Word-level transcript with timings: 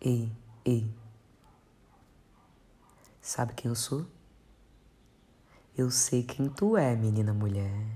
Ei, 0.00 0.30
ei. 0.64 0.90
Sabe 3.20 3.54
quem 3.54 3.70
eu 3.70 3.74
sou? 3.74 4.06
Eu 5.76 5.90
sei 5.90 6.22
quem 6.22 6.48
tu 6.48 6.76
é, 6.76 6.94
menina 6.94 7.32
mulher. 7.32 7.86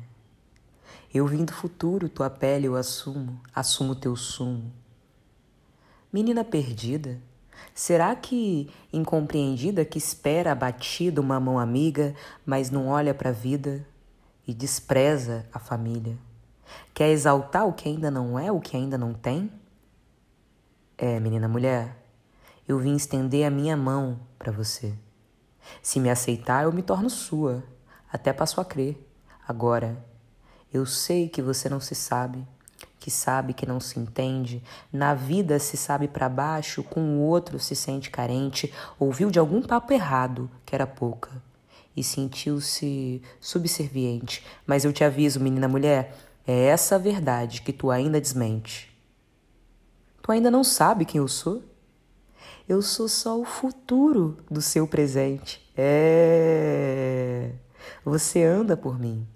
Eu 1.13 1.27
vim 1.27 1.45
do 1.45 1.53
futuro, 1.53 2.09
tua 2.09 2.31
pele 2.31 2.67
eu 2.67 2.77
assumo, 2.77 3.41
assumo 3.55 3.95
teu 3.95 4.17
sumo. 4.17 4.73
Menina 6.13 6.43
perdida, 6.43 7.21
será 7.75 8.17
que 8.17 8.71
incompreendida 8.93 9.85
que 9.85 9.99
espera 9.99 10.53
abatida 10.53 11.21
uma 11.21 11.39
mão 11.39 11.59
amiga, 11.59 12.15
mas 12.45 12.71
não 12.71 12.89
olha 12.89 13.15
para 13.15 13.31
a 13.31 13.33
vida 13.33 13.87
e 14.47 14.55
despreza 14.55 15.47
a 15.53 15.59
família? 15.59 16.17
Quer 16.95 17.11
exaltar 17.11 17.67
o 17.67 17.73
que 17.73 17.89
ainda 17.89 18.11
não 18.11 18.39
é, 18.39 18.51
o 18.51 18.61
que 18.61 18.77
ainda 18.77 18.97
não 18.97 19.13
tem? 19.13 19.51
É, 21.03 21.19
menina 21.19 21.49
mulher, 21.49 21.97
eu 22.69 22.79
vim 22.79 22.95
estender 22.95 23.47
a 23.47 23.51
minha 23.51 23.75
mão 23.75 24.21
para 24.39 24.53
você. 24.53 24.93
Se 25.81 25.99
me 25.99 26.11
aceitar, 26.11 26.65
eu 26.65 26.73
me 26.75 26.83
torno 26.83 27.09
sua, 27.09 27.65
até 28.13 28.35
passo 28.35 28.61
a 28.61 28.67
crer. 28.67 29.03
Agora, 29.49 30.05
eu 30.71 30.85
sei 30.85 31.27
que 31.27 31.41
você 31.41 31.71
não 31.71 31.81
se 31.81 31.95
sabe, 31.95 32.47
que 32.99 33.11
sabe 33.11 33.55
que 33.55 33.65
não 33.65 33.81
se 33.81 33.99
entende. 33.99 34.63
Na 34.93 35.15
vida 35.15 35.59
se 35.59 35.75
sabe 35.75 36.07
para 36.07 36.29
baixo, 36.29 36.83
com 36.83 37.01
o 37.01 37.21
outro 37.21 37.59
se 37.59 37.75
sente 37.75 38.11
carente, 38.11 38.71
ouviu 38.99 39.31
de 39.31 39.39
algum 39.39 39.63
papo 39.63 39.95
errado, 39.95 40.51
que 40.67 40.75
era 40.75 40.87
pouca, 40.87 41.31
e 41.97 42.05
sentiu-se 42.05 43.23
subserviente. 43.41 44.45
Mas 44.67 44.85
eu 44.85 44.93
te 44.93 45.03
aviso, 45.03 45.41
menina 45.41 45.67
mulher, 45.67 46.15
é 46.47 46.67
essa 46.67 46.97
a 46.97 46.99
verdade 46.99 47.63
que 47.63 47.73
tu 47.73 47.91
ainda 47.91 48.21
desmente. 48.21 48.90
Tu 50.23 50.33
ainda 50.33 50.51
não 50.51 50.63
sabe 50.63 51.05
quem 51.05 51.19
eu 51.19 51.29
sou? 51.29 51.63
Eu 52.69 52.83
sou 52.83 53.09
só 53.09 53.39
o 53.39 53.45
futuro 53.45 54.39
do 54.51 54.63
seu 54.63 54.87
presente. 54.87 55.61
É. 55.77 57.51
Você 58.05 58.45
anda 58.45 58.77
por 58.77 58.99
mim, 58.99 59.27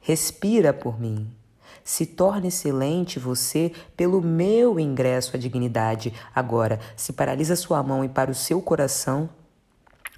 respira 0.00 0.72
por 0.72 1.00
mim. 1.00 1.34
Se 1.82 2.06
torna 2.06 2.46
excelente 2.46 3.18
você 3.18 3.72
pelo 3.96 4.20
meu 4.20 4.78
ingresso 4.78 5.34
à 5.34 5.38
dignidade. 5.38 6.12
Agora, 6.34 6.78
se 6.96 7.12
paralisa 7.12 7.56
sua 7.56 7.82
mão 7.82 8.04
e 8.04 8.08
para 8.08 8.30
o 8.30 8.34
seu 8.34 8.60
coração, 8.62 9.28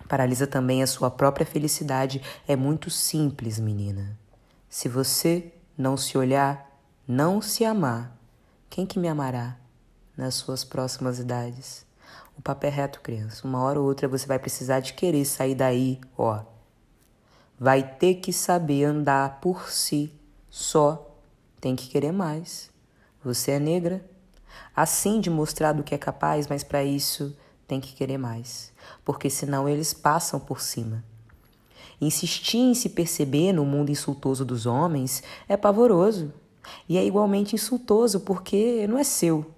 paralisa 0.09 0.47
também 0.47 0.83
a 0.83 0.87
sua 0.87 1.11
própria 1.11 1.47
felicidade. 1.47 2.21
É 2.47 2.57
muito 2.57 2.91
simples, 2.91 3.59
menina. 3.59 4.19
Se 4.69 4.89
você 4.89 5.53
não 5.79 5.97
se 5.97 6.19
olhar, 6.19 6.71
não 7.07 7.41
se 7.41 7.65
amar, 7.65 8.17
quem 8.69 8.85
que 8.85 8.99
me 8.99 9.09
amará? 9.09 9.62
Nas 10.23 10.35
suas 10.35 10.65
próximas 10.65 11.19
idades. 11.19 11.85
O 12.39 12.43
papo 12.43 12.65
é 12.65 12.69
reto, 12.69 13.01
criança. 13.01 13.47
Uma 13.47 13.61
hora 13.63 13.81
ou 13.81 13.87
outra 13.87 14.09
você 14.09 14.27
vai 14.27 14.39
precisar 14.39 14.81
de 14.81 14.95
querer 14.95 15.25
sair 15.25 15.55
daí, 15.55 16.01
ó. 16.17 16.41
Vai 17.59 17.83
ter 17.83 18.15
que 18.15 18.33
saber 18.33 18.85
andar 18.85 19.41
por 19.41 19.71
si 19.71 20.13
só. 20.49 21.17
Tem 21.61 21.77
que 21.77 21.89
querer 21.89 22.13
mais. 22.13 22.71
Você 23.25 23.53
é 23.53 23.59
negra. 23.59 24.05
Assim 24.75 25.21
de 25.21 25.29
mostrar 25.29 25.73
do 25.73 25.83
que 25.83 25.95
é 25.95 25.99
capaz, 25.99 26.47
mas 26.47 26.65
para 26.65 26.83
isso 26.83 27.37
tem 27.69 27.81
que 27.81 27.95
querer 27.95 28.19
mais. 28.19 28.73
Porque 29.05 29.29
senão 29.29 29.69
eles 29.69 29.93
passam 29.93 30.41
por 30.41 30.61
cima. 30.61 31.05
Insistir 32.01 32.59
em 32.59 32.75
se 32.75 32.89
perceber 32.89 33.53
no 33.53 33.65
mundo 33.65 33.91
insultoso 33.91 34.45
dos 34.45 34.67
homens 34.67 35.23
é 35.49 35.57
pavoroso. 35.57 36.33
E 36.89 36.97
é 36.97 37.05
igualmente 37.05 37.55
insultoso 37.55 38.21
porque 38.21 38.87
não 38.87 38.99
é 38.99 39.05
seu, 39.05 39.53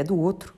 é 0.00 0.04
do 0.04 0.16
outro. 0.16 0.54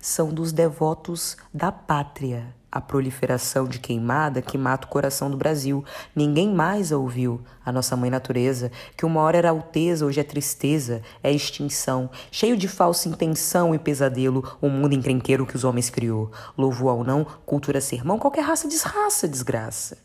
São 0.00 0.32
dos 0.32 0.52
devotos 0.52 1.36
da 1.52 1.70
pátria 1.72 2.54
a 2.72 2.80
proliferação 2.80 3.66
de 3.66 3.78
queimada 3.78 4.40
que 4.40 4.56
mata 4.56 4.86
o 4.86 4.90
coração 4.90 5.30
do 5.30 5.36
Brasil. 5.36 5.84
Ninguém 6.16 6.52
mais 6.54 6.90
a 6.90 6.96
ouviu, 6.96 7.42
a 7.62 7.70
nossa 7.70 7.94
mãe 7.94 8.08
natureza, 8.08 8.72
que 8.96 9.04
uma 9.04 9.20
hora 9.20 9.36
era 9.36 9.50
alteza, 9.50 10.06
hoje 10.06 10.18
é 10.18 10.24
tristeza, 10.24 11.02
é 11.22 11.30
extinção, 11.30 12.08
cheio 12.30 12.56
de 12.56 12.66
falsa 12.66 13.10
intenção 13.10 13.74
e 13.74 13.78
pesadelo, 13.78 14.56
o 14.58 14.68
um 14.68 14.70
mundo 14.70 14.94
encrenqueiro 14.94 15.46
que 15.46 15.54
os 15.54 15.64
homens 15.64 15.90
criou. 15.90 16.32
Louvo 16.56 16.88
ao 16.88 17.04
não, 17.04 17.26
cultura 17.44 17.80
sermão, 17.80 18.18
qualquer 18.18 18.42
raça 18.42 18.66
desraça, 18.66 19.28
desgraça. 19.28 19.98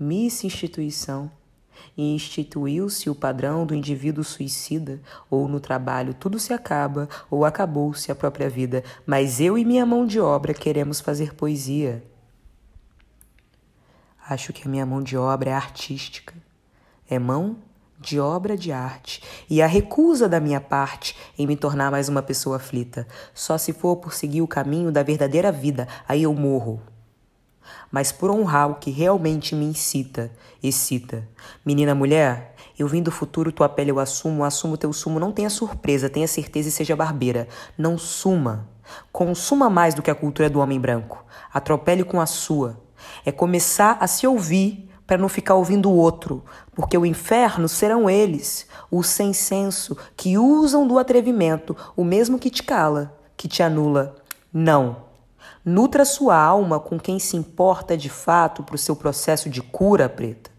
Missa 0.00 0.48
instituição 0.48 1.30
e 1.96 2.14
instituiu-se 2.14 3.08
o 3.10 3.14
padrão 3.14 3.66
do 3.66 3.74
indivíduo 3.74 4.24
suicida, 4.24 5.00
ou 5.30 5.48
no 5.48 5.60
trabalho 5.60 6.14
tudo 6.14 6.38
se 6.38 6.52
acaba, 6.52 7.08
ou 7.30 7.44
acabou-se 7.44 8.10
a 8.10 8.14
própria 8.14 8.48
vida, 8.48 8.82
mas 9.06 9.40
eu 9.40 9.56
e 9.56 9.64
minha 9.64 9.84
mão 9.86 10.06
de 10.06 10.20
obra 10.20 10.54
queremos 10.54 11.00
fazer 11.00 11.34
poesia. 11.34 12.04
Acho 14.28 14.52
que 14.52 14.66
a 14.66 14.70
minha 14.70 14.86
mão 14.86 15.02
de 15.02 15.16
obra 15.16 15.50
é 15.50 15.54
artística. 15.54 16.34
É 17.10 17.18
mão 17.18 17.56
de 18.02 18.18
obra 18.18 18.56
de 18.56 18.72
arte, 18.72 19.22
e 19.48 19.62
a 19.62 19.66
recusa 19.66 20.28
da 20.28 20.40
minha 20.40 20.60
parte 20.60 21.16
em 21.38 21.46
me 21.46 21.56
tornar 21.56 21.90
mais 21.90 22.08
uma 22.08 22.20
pessoa 22.20 22.56
aflita. 22.56 23.06
Só 23.32 23.56
se 23.56 23.72
for 23.72 23.96
por 23.96 24.12
seguir 24.12 24.42
o 24.42 24.48
caminho 24.48 24.90
da 24.90 25.04
verdadeira 25.04 25.52
vida, 25.52 25.86
aí 26.08 26.24
eu 26.24 26.34
morro 26.34 26.82
mas 27.92 28.10
por 28.10 28.30
honrar 28.30 28.70
o 28.70 28.74
que 28.76 28.90
realmente 28.90 29.54
me 29.54 29.66
incita, 29.66 30.32
excita. 30.62 31.28
Menina 31.64 31.94
mulher, 31.94 32.56
eu 32.78 32.88
vim 32.88 33.02
do 33.02 33.10
futuro, 33.10 33.52
tua 33.52 33.68
pele 33.68 33.90
eu 33.90 34.00
assumo, 34.00 34.42
assumo 34.42 34.78
teu 34.78 34.92
sumo, 34.92 35.20
não 35.20 35.30
tenha 35.30 35.50
surpresa, 35.50 36.08
tenha 36.08 36.26
certeza 36.26 36.70
e 36.70 36.72
seja 36.72 36.96
barbeira. 36.96 37.46
Não 37.76 37.98
suma. 37.98 38.68
Consuma 39.12 39.68
mais 39.68 39.94
do 39.94 40.02
que 40.02 40.10
a 40.10 40.14
cultura 40.14 40.48
do 40.48 40.58
homem 40.58 40.80
branco. 40.80 41.24
Atropele 41.52 42.02
com 42.02 42.18
a 42.18 42.26
sua. 42.26 42.80
É 43.24 43.30
começar 43.30 43.98
a 44.00 44.06
se 44.06 44.26
ouvir 44.26 44.88
para 45.06 45.18
não 45.18 45.28
ficar 45.28 45.54
ouvindo 45.54 45.90
o 45.90 45.96
outro, 45.96 46.42
porque 46.74 46.96
o 46.96 47.04
inferno 47.04 47.68
serão 47.68 48.08
eles, 48.08 48.66
os 48.90 49.08
sem 49.08 49.32
senso, 49.34 49.96
que 50.16 50.38
usam 50.38 50.86
do 50.86 50.98
atrevimento, 50.98 51.76
o 51.94 52.02
mesmo 52.02 52.38
que 52.38 52.48
te 52.48 52.62
cala, 52.62 53.14
que 53.36 53.46
te 53.46 53.62
anula. 53.62 54.16
Não. 54.50 55.11
Nutra 55.64 56.04
sua 56.04 56.36
alma 56.36 56.80
com 56.80 56.98
quem 56.98 57.18
se 57.18 57.36
importa 57.36 57.96
de 57.96 58.08
fato 58.08 58.62
para 58.62 58.74
o 58.74 58.78
seu 58.78 58.96
processo 58.96 59.48
de 59.48 59.62
cura, 59.62 60.08
preta. 60.08 60.50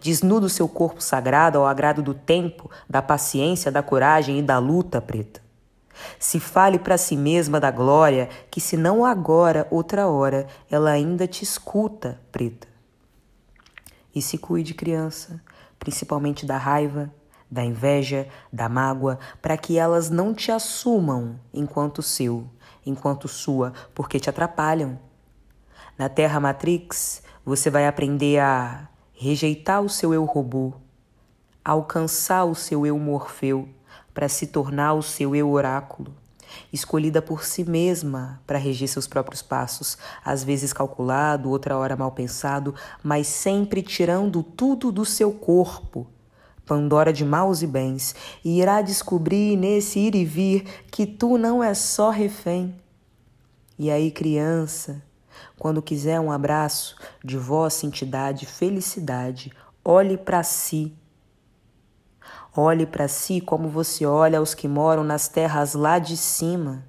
Desnuda 0.00 0.46
o 0.46 0.50
seu 0.50 0.68
corpo 0.68 1.00
sagrado 1.00 1.58
ao 1.58 1.66
agrado 1.66 2.02
do 2.02 2.12
tempo, 2.12 2.70
da 2.88 3.00
paciência, 3.00 3.72
da 3.72 3.82
coragem 3.82 4.38
e 4.38 4.42
da 4.42 4.58
luta, 4.58 5.00
preta. 5.00 5.40
Se 6.18 6.40
fale 6.40 6.78
para 6.78 6.98
si 6.98 7.16
mesma 7.16 7.60
da 7.60 7.70
glória, 7.70 8.28
que 8.50 8.60
se 8.60 8.76
não 8.76 9.04
agora, 9.04 9.66
outra 9.70 10.06
hora, 10.06 10.46
ela 10.70 10.90
ainda 10.90 11.26
te 11.26 11.42
escuta, 11.42 12.20
preta. 12.32 12.66
E 14.14 14.20
se 14.20 14.36
cuide, 14.38 14.74
criança, 14.74 15.40
principalmente 15.78 16.44
da 16.44 16.56
raiva, 16.56 17.10
da 17.50 17.64
inveja, 17.64 18.28
da 18.52 18.68
mágoa, 18.68 19.18
para 19.40 19.56
que 19.56 19.78
elas 19.78 20.10
não 20.10 20.34
te 20.34 20.50
assumam 20.50 21.38
enquanto 21.52 22.02
seu, 22.02 22.48
enquanto 22.84 23.28
sua, 23.28 23.72
porque 23.94 24.20
te 24.20 24.30
atrapalham. 24.30 24.98
Na 25.96 26.08
Terra 26.08 26.40
Matrix, 26.40 27.22
você 27.44 27.70
vai 27.70 27.86
aprender 27.86 28.38
a 28.38 28.88
rejeitar 29.12 29.80
o 29.80 29.88
seu 29.88 30.12
eu 30.12 30.24
robô, 30.24 30.74
alcançar 31.64 32.44
o 32.44 32.54
seu 32.54 32.84
eu 32.84 32.98
morfeu 32.98 33.68
para 34.12 34.28
se 34.28 34.46
tornar 34.48 34.94
o 34.94 35.02
seu 35.02 35.34
eu 35.34 35.50
oráculo, 35.50 36.14
escolhida 36.72 37.22
por 37.22 37.44
si 37.44 37.64
mesma 37.64 38.40
para 38.46 38.58
reger 38.58 38.88
seus 38.88 39.06
próprios 39.06 39.42
passos, 39.42 39.98
às 40.24 40.42
vezes 40.44 40.72
calculado, 40.72 41.50
outra 41.50 41.76
hora 41.76 41.96
mal 41.96 42.12
pensado, 42.12 42.74
mas 43.02 43.26
sempre 43.26 43.82
tirando 43.82 44.42
tudo 44.42 44.90
do 44.90 45.04
seu 45.04 45.32
corpo. 45.32 46.06
Pandora 46.66 47.12
de 47.12 47.24
maus 47.24 47.62
e 47.62 47.66
bens, 47.66 48.14
e 48.44 48.60
irá 48.60 48.80
descobrir 48.80 49.56
nesse 49.56 49.98
ir 49.98 50.14
e 50.14 50.24
vir 50.24 50.62
que 50.90 51.06
tu 51.06 51.36
não 51.36 51.62
és 51.62 51.78
só 51.78 52.10
refém. 52.10 52.74
E 53.78 53.90
aí, 53.90 54.10
criança, 54.10 55.02
quando 55.58 55.82
quiser 55.82 56.20
um 56.20 56.30
abraço 56.30 56.96
de 57.24 57.36
vossa 57.36 57.86
entidade, 57.86 58.46
felicidade, 58.46 59.52
olhe 59.84 60.16
para 60.16 60.42
si. 60.42 60.96
Olhe 62.56 62.86
para 62.86 63.08
si 63.08 63.40
como 63.40 63.68
você 63.68 64.06
olha 64.06 64.38
aos 64.38 64.54
que 64.54 64.68
moram 64.68 65.02
nas 65.02 65.26
terras 65.26 65.74
lá 65.74 65.98
de 65.98 66.16
cima. 66.16 66.84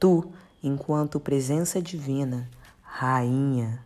Tu, 0.00 0.28
enquanto 0.62 1.20
presença 1.20 1.80
divina, 1.80 2.50
rainha. 2.82 3.85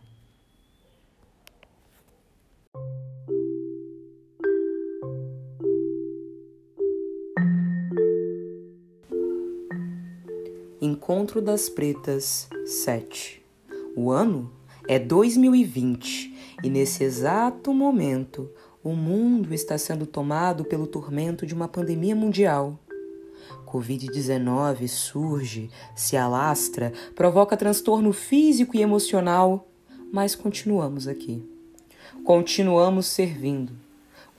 Encontro 11.11 11.41
das 11.41 11.67
Pretas 11.67 12.47
7. 12.65 13.43
O 13.97 14.11
ano 14.11 14.49
é 14.87 14.97
2020 14.97 16.33
e 16.63 16.69
nesse 16.69 17.03
exato 17.03 17.73
momento 17.73 18.49
o 18.81 18.93
mundo 18.93 19.53
está 19.53 19.77
sendo 19.77 20.05
tomado 20.05 20.63
pelo 20.63 20.87
tormento 20.87 21.45
de 21.45 21.53
uma 21.53 21.67
pandemia 21.67 22.15
mundial. 22.15 22.79
Covid-19 23.67 24.87
surge, 24.87 25.69
se 25.93 26.15
alastra, 26.15 26.93
provoca 27.13 27.57
transtorno 27.57 28.13
físico 28.13 28.77
e 28.77 28.81
emocional, 28.81 29.67
mas 30.13 30.33
continuamos 30.33 31.09
aqui. 31.09 31.43
Continuamos 32.23 33.07
servindo. 33.07 33.80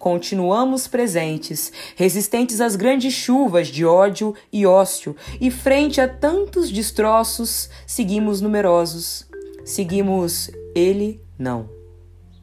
Continuamos 0.03 0.89
presentes, 0.89 1.73
resistentes 1.95 2.61
às 2.61 2.75
grandes 2.75 3.15
chuvas 3.15 3.69
de 3.69 3.87
ódio 3.87 4.35
e 4.53 4.67
ócio, 4.67 5.15
e 5.41 5.49
frente 5.49 6.01
a 6.01 6.09
tantos 6.09 6.73
destroços, 6.73 7.71
seguimos 7.87 8.41
numerosos. 8.41 9.29
Seguimos 9.65 10.51
ele 10.75 11.21
não. 11.39 11.71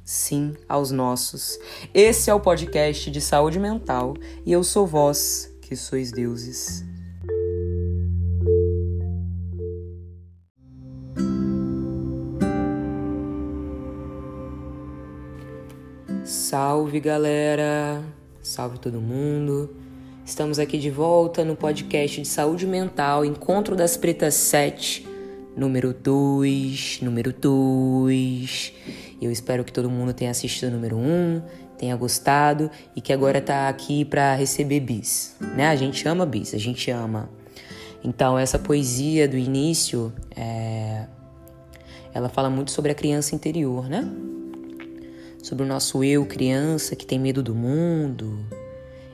Sim 0.06 0.56
aos 0.70 0.90
nossos. 0.90 1.60
Esse 1.94 2.30
é 2.30 2.34
o 2.34 2.40
podcast 2.40 3.12
de 3.12 3.20
saúde 3.20 3.60
mental 3.60 4.14
e 4.46 4.54
eu 4.54 4.64
sou 4.64 4.88
vós 4.88 5.54
que 5.62 5.76
sois 5.76 6.14
deuses. 6.14 6.86
Salve 16.50 17.00
galera! 17.00 18.04
Salve 18.42 18.80
todo 18.80 19.00
mundo! 19.00 19.70
Estamos 20.26 20.58
aqui 20.58 20.80
de 20.80 20.90
volta 20.90 21.46
no 21.46 21.56
podcast 21.56 22.20
de 22.20 22.28
saúde 22.28 22.66
mental 22.66 23.24
Encontro 23.24 23.76
das 23.76 23.96
Pretas 23.96 24.34
7, 24.34 25.08
número 25.56 25.94
2, 25.94 27.02
número 27.04 27.32
2. 27.32 28.74
Eu 29.22 29.32
espero 29.32 29.64
que 29.64 29.72
todo 29.72 29.92
mundo 29.92 30.12
tenha 30.12 30.32
assistido 30.32 30.70
o 30.70 30.72
número 30.72 30.96
1, 30.96 31.00
um, 31.00 31.42
tenha 31.78 31.96
gostado 31.96 32.72
e 32.96 33.00
que 33.00 33.14
agora 33.14 33.40
tá 33.40 33.70
aqui 33.70 34.04
para 34.04 34.34
receber 34.34 34.80
bis, 34.80 35.36
né? 35.56 35.68
A 35.68 35.76
gente 35.76 36.08
ama 36.08 36.26
bis, 36.26 36.56
a 36.56 36.58
gente 36.58 36.90
ama. 36.90 37.30
Então 38.04 38.40
essa 38.40 38.58
poesia 38.58 39.28
do 39.28 39.38
início, 39.38 40.12
é... 40.36 41.06
ela 42.12 42.28
fala 42.28 42.50
muito 42.50 42.72
sobre 42.72 42.92
a 42.92 42.96
criança 42.96 43.36
interior, 43.36 43.88
né? 43.88 44.12
Sobre 45.42 45.64
o 45.64 45.68
nosso 45.68 46.04
eu 46.04 46.26
criança 46.26 46.96
que 46.96 47.06
tem 47.06 47.18
medo 47.18 47.42
do 47.42 47.56
mundo 47.56 48.46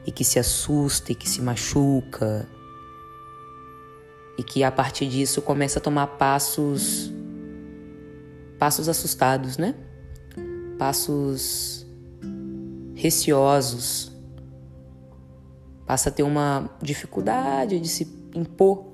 e 0.05 0.11
que 0.11 0.23
se 0.23 0.39
assusta 0.39 1.11
e 1.11 1.15
que 1.15 1.29
se 1.29 1.41
machuca. 1.41 2.47
E 4.37 4.43
que 4.43 4.63
a 4.63 4.71
partir 4.71 5.07
disso 5.07 5.41
começa 5.41 5.79
a 5.79 5.81
tomar 5.81 6.07
passos 6.07 7.11
passos 8.57 8.89
assustados, 8.89 9.57
né? 9.57 9.75
Passos 10.77 11.85
receosos, 12.95 14.11
passa 15.85 16.09
a 16.09 16.11
ter 16.11 16.23
uma 16.23 16.69
dificuldade 16.81 17.79
de 17.79 17.87
se 17.87 18.07
impor 18.33 18.85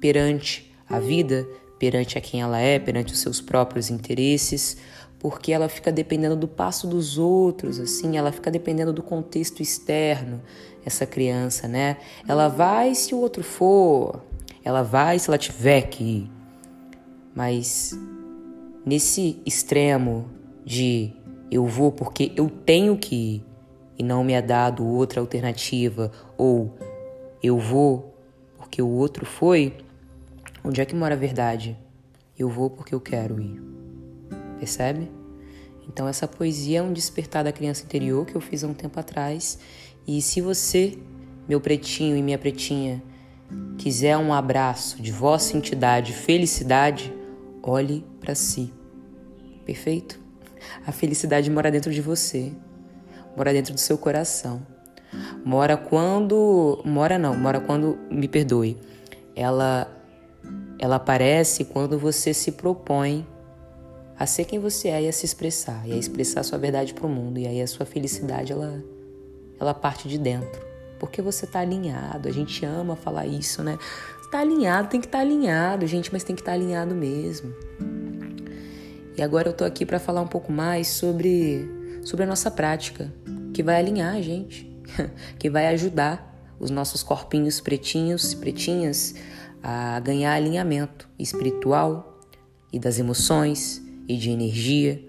perante 0.00 0.72
a 0.88 1.00
vida, 1.00 1.46
perante 1.78 2.16
a 2.16 2.20
quem 2.20 2.42
ela 2.42 2.58
é, 2.58 2.78
perante 2.78 3.12
os 3.12 3.18
seus 3.18 3.40
próprios 3.40 3.90
interesses, 3.90 4.76
porque 5.28 5.50
ela 5.50 5.68
fica 5.68 5.90
dependendo 5.90 6.36
do 6.36 6.46
passo 6.46 6.86
dos 6.86 7.18
outros, 7.18 7.80
assim, 7.80 8.16
ela 8.16 8.30
fica 8.30 8.48
dependendo 8.48 8.92
do 8.92 9.02
contexto 9.02 9.60
externo, 9.60 10.40
essa 10.84 11.04
criança, 11.04 11.66
né? 11.66 11.96
Ela 12.28 12.46
vai 12.46 12.94
se 12.94 13.12
o 13.12 13.18
outro 13.18 13.42
for, 13.42 14.22
ela 14.64 14.84
vai 14.84 15.18
se 15.18 15.28
ela 15.28 15.36
tiver 15.36 15.82
que 15.88 16.04
ir. 16.04 16.30
Mas 17.34 17.98
nesse 18.84 19.42
extremo 19.44 20.30
de 20.64 21.12
eu 21.50 21.66
vou 21.66 21.90
porque 21.90 22.30
eu 22.36 22.48
tenho 22.48 22.96
que 22.96 23.16
ir 23.16 23.44
e 23.98 24.04
não 24.04 24.22
me 24.22 24.32
é 24.32 24.40
dado 24.40 24.86
outra 24.86 25.20
alternativa, 25.20 26.12
ou 26.38 26.72
eu 27.42 27.58
vou 27.58 28.14
porque 28.56 28.80
o 28.80 28.90
outro 28.90 29.26
foi, 29.26 29.76
onde 30.62 30.80
é 30.80 30.84
que 30.84 30.94
mora 30.94 31.16
a 31.16 31.18
verdade? 31.18 31.76
Eu 32.38 32.48
vou 32.48 32.70
porque 32.70 32.94
eu 32.94 33.00
quero 33.00 33.40
ir. 33.40 33.60
Percebe? 34.60 35.15
Então 35.88 36.08
essa 36.08 36.26
poesia 36.26 36.80
é 36.80 36.82
um 36.82 36.92
despertar 36.92 37.44
da 37.44 37.52
criança 37.52 37.84
interior 37.84 38.26
que 38.26 38.34
eu 38.34 38.40
fiz 38.40 38.64
há 38.64 38.66
um 38.66 38.74
tempo 38.74 38.98
atrás. 38.98 39.58
E 40.06 40.20
se 40.20 40.40
você, 40.40 40.98
meu 41.48 41.60
pretinho 41.60 42.16
e 42.16 42.22
minha 42.22 42.38
pretinha, 42.38 43.02
quiser 43.78 44.16
um 44.16 44.32
abraço 44.32 45.00
de 45.00 45.12
vossa 45.12 45.56
entidade, 45.56 46.12
felicidade, 46.12 47.12
olhe 47.62 48.04
para 48.20 48.34
si. 48.34 48.72
Perfeito? 49.64 50.20
A 50.86 50.92
felicidade 50.92 51.50
mora 51.50 51.70
dentro 51.70 51.92
de 51.92 52.00
você, 52.00 52.52
mora 53.36 53.52
dentro 53.52 53.74
do 53.74 53.80
seu 53.80 53.96
coração. 53.96 54.66
Mora 55.44 55.76
quando. 55.76 56.80
Mora 56.84 57.18
não, 57.18 57.36
mora 57.36 57.60
quando. 57.60 57.98
Me 58.10 58.28
perdoe. 58.28 58.76
Ela, 59.34 59.88
ela 60.78 60.96
aparece 60.96 61.64
quando 61.64 61.98
você 61.98 62.34
se 62.34 62.52
propõe 62.52 63.26
a 64.18 64.26
ser 64.26 64.44
quem 64.44 64.58
você 64.58 64.88
é 64.88 65.02
e 65.02 65.08
a 65.08 65.12
se 65.12 65.26
expressar, 65.26 65.86
e 65.86 65.92
a 65.92 65.96
expressar 65.96 66.40
a 66.40 66.44
sua 66.44 66.58
verdade 66.58 66.94
para 66.94 67.06
o 67.06 67.10
mundo. 67.10 67.38
E 67.38 67.46
aí 67.46 67.60
a 67.60 67.66
sua 67.66 67.84
felicidade, 67.84 68.52
ela, 68.52 68.82
ela 69.60 69.74
parte 69.74 70.08
de 70.08 70.18
dentro. 70.18 70.64
Porque 70.98 71.20
você 71.20 71.44
está 71.44 71.60
alinhado, 71.60 72.28
a 72.28 72.32
gente 72.32 72.64
ama 72.64 72.96
falar 72.96 73.26
isso, 73.26 73.62
né? 73.62 73.78
Tá 74.30 74.40
alinhado, 74.40 74.88
tem 74.88 75.00
que 75.00 75.06
estar 75.06 75.18
tá 75.18 75.24
alinhado, 75.24 75.86
gente, 75.86 76.12
mas 76.12 76.24
tem 76.24 76.34
que 76.34 76.42
estar 76.42 76.52
tá 76.52 76.56
alinhado 76.56 76.94
mesmo. 76.94 77.54
E 79.16 79.22
agora 79.22 79.48
eu 79.48 79.52
tô 79.52 79.64
aqui 79.64 79.86
para 79.86 79.98
falar 79.98 80.20
um 80.20 80.26
pouco 80.26 80.50
mais 80.50 80.88
sobre, 80.88 81.70
sobre 82.02 82.24
a 82.24 82.26
nossa 82.26 82.50
prática, 82.50 83.12
que 83.54 83.62
vai 83.62 83.76
alinhar 83.76 84.14
a 84.14 84.20
gente, 84.20 84.70
que 85.38 85.48
vai 85.48 85.68
ajudar 85.68 86.34
os 86.58 86.70
nossos 86.70 87.02
corpinhos 87.02 87.60
pretinhos 87.60 88.32
e 88.32 88.36
pretinhas 88.36 89.14
a 89.62 90.00
ganhar 90.00 90.32
alinhamento 90.32 91.08
espiritual 91.18 92.20
e 92.72 92.78
das 92.78 92.98
emoções 92.98 93.85
e 94.08 94.16
de 94.16 94.30
energia, 94.30 95.02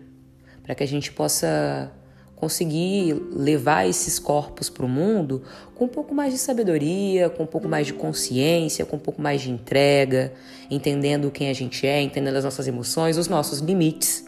para 0.63 0.75
que 0.75 0.83
a 0.83 0.87
gente 0.87 1.11
possa 1.11 1.91
conseguir 2.37 3.13
levar 3.31 3.87
esses 3.87 4.19
corpos 4.19 4.69
para 4.69 4.85
o 4.85 4.89
mundo 4.89 5.41
com 5.73 5.85
um 5.85 5.87
pouco 5.87 6.13
mais 6.13 6.31
de 6.31 6.37
sabedoria, 6.37 7.31
com 7.31 7.43
um 7.43 7.47
pouco 7.47 7.67
mais 7.67 7.87
de 7.87 7.93
consciência, 7.93 8.85
com 8.85 8.95
um 8.95 8.99
pouco 8.99 9.19
mais 9.19 9.41
de 9.41 9.49
entrega, 9.49 10.33
entendendo 10.69 11.31
quem 11.31 11.49
a 11.49 11.53
gente 11.53 11.85
é, 11.87 11.99
entendendo 11.99 12.35
as 12.35 12.43
nossas 12.43 12.67
emoções, 12.67 13.17
os 13.17 13.27
nossos 13.27 13.59
limites, 13.59 14.23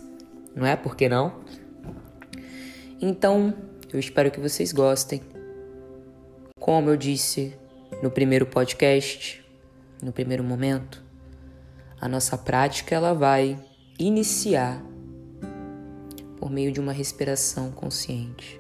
não 0.56 0.66
é? 0.66 0.76
Por 0.76 0.96
que 0.96 1.08
não? 1.08 1.36
Então, 3.00 3.54
eu 3.94 4.00
espero 4.00 4.32
que 4.32 4.40
vocês 4.40 4.74
gostem. 4.74 5.22
Como 6.60 6.90
eu 6.90 6.98
disse 6.98 7.54
no 8.02 8.10
primeiro 8.10 8.48
podcast, 8.48 9.46
no 10.02 10.12
primeiro 10.12 10.44
momento, 10.44 11.04
a 12.02 12.08
nossa 12.08 12.38
prática 12.38 12.96
ela 12.96 13.14
vai 13.14 13.58
iniciar 14.00 14.82
por 16.38 16.50
meio 16.50 16.72
de 16.72 16.80
uma 16.80 16.94
respiração 16.94 17.70
consciente. 17.70 18.60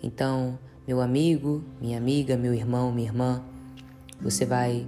Então, 0.00 0.56
meu 0.86 1.00
amigo, 1.00 1.64
minha 1.80 1.98
amiga, 1.98 2.36
meu 2.36 2.54
irmão, 2.54 2.92
minha 2.92 3.08
irmã, 3.08 3.42
você 4.20 4.46
vai 4.46 4.86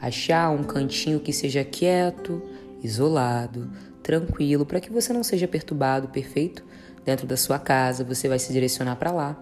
achar 0.00 0.50
um 0.50 0.64
cantinho 0.64 1.20
que 1.20 1.32
seja 1.32 1.64
quieto, 1.64 2.42
isolado, 2.82 3.70
tranquilo, 4.02 4.66
para 4.66 4.80
que 4.80 4.90
você 4.90 5.12
não 5.12 5.22
seja 5.22 5.46
perturbado, 5.46 6.08
perfeito? 6.08 6.64
Dentro 7.04 7.26
da 7.26 7.36
sua 7.36 7.58
casa, 7.58 8.02
você 8.02 8.28
vai 8.28 8.38
se 8.38 8.52
direcionar 8.52 8.96
para 8.96 9.12
lá 9.12 9.40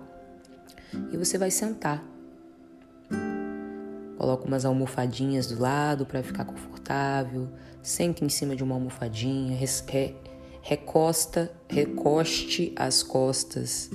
e 1.10 1.16
você 1.16 1.38
vai 1.38 1.50
sentar. 1.50 2.04
Coloca 4.18 4.46
umas 4.46 4.64
almofadinhas 4.64 5.46
do 5.46 5.60
lado 5.60 6.04
para 6.04 6.22
ficar 6.22 6.44
confortável. 6.44 7.48
Senta 7.88 8.22
em 8.22 8.28
cima 8.28 8.54
de 8.54 8.62
uma 8.62 8.74
almofadinha, 8.74 9.58
recosta, 10.60 11.50
recoste 11.66 12.70
as 12.76 13.02
costas. 13.02 13.88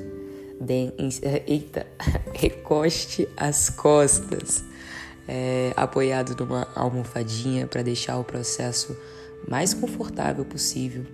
Eita, 1.45 1.85
recoste 2.33 3.29
as 3.37 3.69
costas, 3.69 4.63
é, 5.27 5.73
apoiado 5.75 6.35
numa 6.35 6.67
almofadinha 6.73 7.67
para 7.67 7.83
deixar 7.83 8.17
o 8.17 8.23
processo 8.23 8.97
mais 9.47 9.75
confortável 9.75 10.43
possível. 10.43 11.05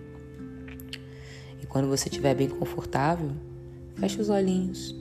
E 1.62 1.66
quando 1.66 1.90
você 1.90 2.08
estiver 2.08 2.34
bem 2.34 2.48
confortável, 2.48 3.34
feche 3.96 4.22
os 4.22 4.30
olhinhos. 4.30 4.96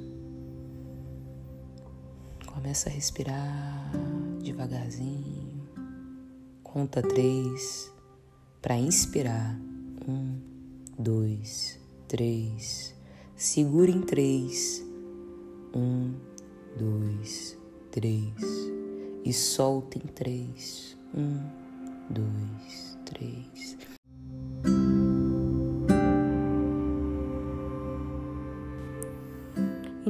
Começa 2.44 2.88
a 2.88 2.92
respirar 2.92 3.92
devagarzinho. 4.42 5.37
Conta 6.78 7.02
três 7.02 7.92
para 8.62 8.76
inspirar. 8.76 9.58
Um, 10.06 10.38
dois, 10.96 11.76
três. 12.06 12.94
Segura 13.34 13.90
em 13.90 14.00
três. 14.00 14.80
Um, 15.74 16.14
dois, 16.78 17.58
três. 17.90 18.32
E 19.24 19.32
solta 19.32 19.98
em 19.98 20.06
três. 20.06 20.96
Um, 21.12 21.40
dois, 22.10 22.96
três. 23.04 23.76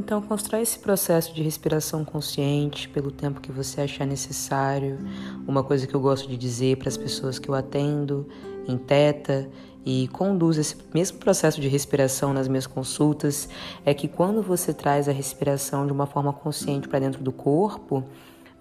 Então, 0.09 0.23
constrói 0.23 0.63
esse 0.63 0.79
processo 0.79 1.35
de 1.35 1.43
respiração 1.43 2.03
consciente 2.03 2.89
pelo 2.89 3.11
tempo 3.11 3.43
que 3.43 3.53
você 3.53 3.83
achar 3.83 4.07
necessário. 4.07 4.99
Uma 5.47 5.63
coisa 5.63 5.87
que 5.87 5.95
eu 5.95 6.01
gosto 6.01 6.27
de 6.27 6.35
dizer 6.35 6.79
para 6.79 6.89
as 6.89 6.97
pessoas 6.97 7.39
que 7.39 7.47
eu 7.47 7.55
atendo 7.55 8.27
em 8.67 8.79
teta 8.79 9.51
e 9.85 10.09
conduzo 10.09 10.63
esse 10.63 10.77
mesmo 10.95 11.19
processo 11.19 11.61
de 11.61 11.69
respiração 11.69 12.33
nas 12.33 12.49
minhas 12.49 12.67
consultas 12.67 13.51
é 13.85 13.93
que 13.93 14.09
quando 14.09 14.41
você 14.41 14.73
traz 14.73 15.11
a 15.11 15.13
respiração 15.13 15.85
de 15.85 15.93
uma 15.93 16.07
forma 16.07 16.33
consciente 16.33 16.89
para 16.89 17.01
dentro 17.01 17.23
do 17.23 17.31
corpo, 17.31 18.03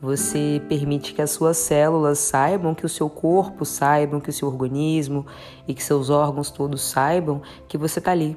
você 0.02 0.62
permite 0.68 1.14
que 1.14 1.22
as 1.22 1.32
suas 1.32 1.56
células 1.56 2.20
saibam, 2.20 2.76
que 2.76 2.86
o 2.86 2.90
seu 2.90 3.10
corpo 3.10 3.64
saibam, 3.64 4.20
que 4.20 4.32
o 4.32 4.34
seu 4.34 4.50
organismo 4.50 5.26
e 5.66 5.74
que 5.74 5.82
seus 5.82 6.10
órgãos 6.10 6.52
todos 6.52 6.82
saibam 6.82 7.42
que 7.70 7.78
você 7.78 8.00
está 8.00 8.12
ali 8.12 8.36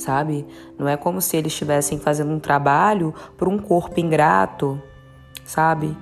sabe? 0.00 0.46
Não 0.78 0.88
é 0.88 0.96
como 0.96 1.20
se 1.20 1.36
eles 1.36 1.52
estivessem 1.52 1.98
fazendo 1.98 2.32
um 2.32 2.40
trabalho 2.40 3.14
por 3.36 3.48
um 3.48 3.58
corpo 3.58 4.00
ingrato, 4.00 4.80
sabe? 5.44 5.96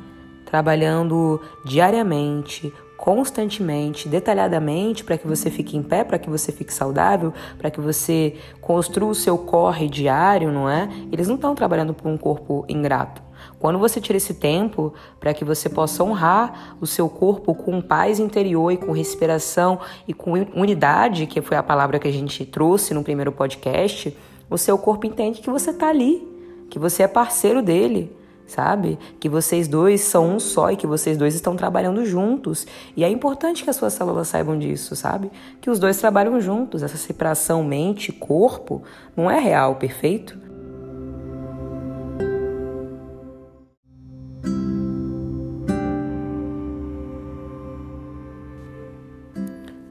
Trabalhando 0.44 1.40
diariamente, 1.64 2.72
constantemente, 2.96 4.08
detalhadamente, 4.08 5.04
para 5.04 5.16
que 5.16 5.26
você 5.26 5.50
fique 5.50 5.76
em 5.76 5.82
pé, 5.82 6.04
para 6.04 6.18
que 6.18 6.28
você 6.28 6.50
fique 6.50 6.72
saudável, 6.72 7.32
para 7.56 7.70
que 7.70 7.80
você 7.80 8.36
construa 8.60 9.10
o 9.10 9.14
seu 9.14 9.38
corre 9.38 9.88
diário, 9.88 10.50
não 10.50 10.68
é? 10.68 10.88
Eles 11.12 11.28
não 11.28 11.36
estão 11.36 11.54
trabalhando 11.54 11.94
por 11.94 12.08
um 12.08 12.16
corpo 12.16 12.64
ingrato. 12.68 13.27
Quando 13.58 13.78
você 13.78 14.00
tira 14.00 14.16
esse 14.16 14.34
tempo 14.34 14.94
para 15.18 15.34
que 15.34 15.44
você 15.44 15.68
possa 15.68 16.02
honrar 16.04 16.76
o 16.80 16.86
seu 16.86 17.08
corpo 17.08 17.54
com 17.54 17.80
paz 17.80 18.20
interior 18.20 18.70
e 18.70 18.76
com 18.76 18.92
respiração 18.92 19.80
e 20.06 20.14
com 20.14 20.32
unidade, 20.54 21.26
que 21.26 21.42
foi 21.42 21.56
a 21.56 21.62
palavra 21.62 21.98
que 21.98 22.06
a 22.06 22.12
gente 22.12 22.44
trouxe 22.44 22.94
no 22.94 23.02
primeiro 23.02 23.32
podcast, 23.32 24.16
o 24.48 24.56
seu 24.56 24.78
corpo 24.78 25.06
entende 25.06 25.40
que 25.40 25.50
você 25.50 25.70
está 25.70 25.88
ali, 25.88 26.26
que 26.70 26.78
você 26.78 27.02
é 27.02 27.08
parceiro 27.08 27.60
dele, 27.60 28.16
sabe? 28.46 28.98
Que 29.18 29.28
vocês 29.28 29.66
dois 29.66 30.00
são 30.00 30.36
um 30.36 30.40
só 30.40 30.70
e 30.70 30.76
que 30.76 30.86
vocês 30.86 31.18
dois 31.18 31.34
estão 31.34 31.56
trabalhando 31.56 32.04
juntos. 32.04 32.66
E 32.96 33.04
é 33.04 33.08
importante 33.08 33.64
que 33.64 33.70
as 33.70 33.76
suas 33.76 33.92
células 33.92 34.28
saibam 34.28 34.58
disso, 34.58 34.96
sabe? 34.96 35.30
Que 35.60 35.68
os 35.68 35.78
dois 35.78 35.98
trabalham 35.98 36.40
juntos. 36.40 36.82
Essa 36.82 36.96
separação 36.96 37.62
mente-corpo 37.62 38.82
não 39.16 39.30
é 39.30 39.38
real, 39.38 39.74
perfeito? 39.74 40.47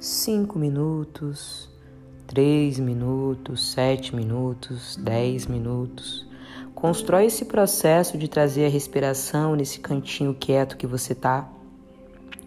Cinco 0.07 0.57
minutos, 0.57 1.69
três 2.25 2.79
minutos, 2.79 3.71
sete 3.71 4.15
minutos, 4.15 4.95
dez 4.95 5.45
minutos. 5.45 6.25
Constrói 6.73 7.25
esse 7.25 7.43
processo 7.43 8.17
de 8.17 8.29
trazer 8.29 8.67
a 8.67 8.69
respiração 8.69 9.53
nesse 9.53 9.79
cantinho 9.79 10.33
quieto 10.33 10.77
que 10.77 10.87
você 10.87 11.13
tá, 11.13 11.49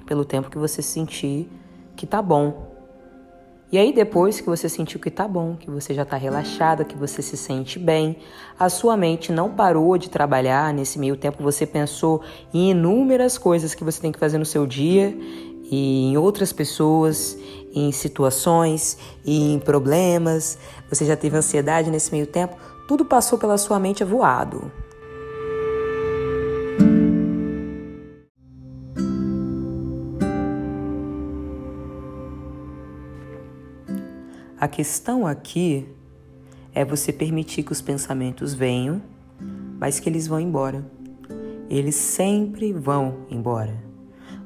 pelo 0.07 0.25
tempo 0.25 0.49
que 0.49 0.57
você 0.57 0.81
sentir 0.81 1.51
que 1.95 2.07
tá 2.07 2.23
bom. 2.23 2.71
E 3.71 3.79
aí 3.79 3.93
depois 3.93 4.41
que 4.41 4.47
você 4.49 4.69
sentiu 4.69 4.99
que 4.99 5.11
tá 5.11 5.29
bom, 5.29 5.55
que 5.55 5.71
você 5.71 5.95
já 5.95 6.05
tá 6.05 6.17
relaxada, 6.17 6.85
que 6.85 6.97
você 6.97 7.21
se 7.21 7.37
sente 7.37 7.79
bem, 7.79 8.17
a 8.59 8.69
sua 8.69 8.97
mente 8.97 9.31
não 9.31 9.51
parou 9.51 9.97
de 9.97 10.11
trabalhar 10.11 10.75
nesse 10.75 10.99
meio 10.99 11.17
tempo, 11.17 11.41
você 11.43 11.67
pensou 11.67 12.23
em 12.53 12.71
inúmeras 12.71 13.39
coisas 13.39 13.73
que 13.75 13.85
você 13.85 14.01
tem 14.01 14.11
que 14.11 14.19
fazer 14.19 14.39
no 14.39 14.47
seu 14.47 14.67
dia 14.67 15.17
e 15.71 16.11
em 16.11 16.17
outras 16.17 16.53
pessoas, 16.53 17.39
em 17.73 17.93
situações 17.93 18.99
e 19.25 19.53
em 19.53 19.59
problemas. 19.61 20.59
Você 20.89 21.07
já 21.07 21.17
teve 21.17 21.37
ansiedade 21.37 21.91
nesse 21.91 22.11
meio 22.11 22.27
tempo? 22.27 22.57
Tudo 22.89 23.05
passou 23.05 23.39
pela 23.39 23.57
sua 23.57 23.79
mente 23.79 24.03
voado. 24.03 24.71
A 34.59 34.69
questão 34.69 35.27
aqui 35.27 35.89
é 36.75 36.85
você 36.85 37.13
permitir 37.13 37.63
que 37.63 37.73
os 37.73 37.81
pensamentos 37.81 38.53
venham, 38.53 39.01
mas 39.79 39.99
que 39.99 40.09
eles 40.09 40.27
vão 40.27 40.39
embora. 40.39 40.85
Eles 41.71 41.95
sempre 41.95 42.73
vão 42.73 43.25
embora. 43.31 43.90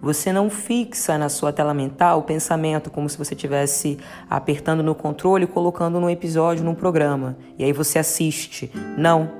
Você 0.04 0.34
não 0.34 0.50
fixa 0.50 1.16
na 1.16 1.30
sua 1.30 1.50
tela 1.50 1.72
mental 1.72 2.18
o 2.18 2.22
pensamento 2.22 2.90
como 2.90 3.08
se 3.08 3.16
você 3.16 3.32
estivesse 3.32 3.98
apertando 4.28 4.82
no 4.82 4.94
controle 4.94 5.44
e 5.44 5.46
colocando 5.46 5.98
num 5.98 6.10
episódio, 6.10 6.62
num 6.62 6.74
programa. 6.74 7.38
E 7.58 7.64
aí 7.64 7.72
você 7.72 7.98
assiste. 7.98 8.70
Não. 8.98 9.30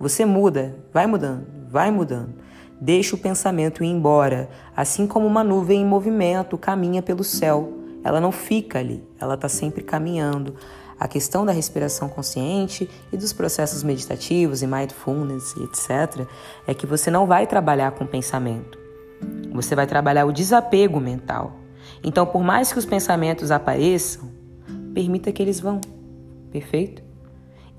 Você 0.00 0.24
muda, 0.24 0.74
vai 0.92 1.06
mudando, 1.06 1.46
vai 1.70 1.92
mudando. 1.92 2.34
Deixa 2.80 3.14
o 3.14 3.18
pensamento 3.18 3.84
ir 3.84 3.86
embora, 3.86 4.50
assim 4.76 5.06
como 5.06 5.24
uma 5.24 5.44
nuvem 5.44 5.82
em 5.82 5.86
movimento 5.86 6.58
caminha 6.58 7.00
pelo 7.00 7.22
céu. 7.22 7.72
Ela 8.02 8.20
não 8.20 8.32
fica 8.32 8.80
ali, 8.80 9.04
ela 9.20 9.34
está 9.34 9.48
sempre 9.48 9.84
caminhando. 9.84 10.56
A 10.98 11.06
questão 11.06 11.46
da 11.46 11.52
respiração 11.52 12.08
consciente 12.08 12.90
e 13.12 13.16
dos 13.16 13.32
processos 13.32 13.84
meditativos 13.84 14.62
e 14.62 14.66
mindfulness 14.66 15.54
etc. 15.58 16.26
é 16.66 16.74
que 16.74 16.86
você 16.88 17.08
não 17.08 17.24
vai 17.24 17.46
trabalhar 17.46 17.92
com 17.92 18.04
pensamento. 18.04 18.81
Você 19.52 19.74
vai 19.74 19.86
trabalhar 19.86 20.24
o 20.24 20.32
desapego 20.32 21.00
mental. 21.00 21.56
Então, 22.02 22.26
por 22.26 22.42
mais 22.42 22.72
que 22.72 22.78
os 22.78 22.84
pensamentos 22.84 23.50
apareçam, 23.50 24.30
permita 24.94 25.30
que 25.32 25.42
eles 25.42 25.60
vão. 25.60 25.80
Perfeito? 26.50 27.02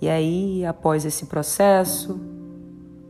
E 0.02 0.10
aí, 0.10 0.66
após 0.66 1.06
esse 1.06 1.26
processo, 1.26 2.20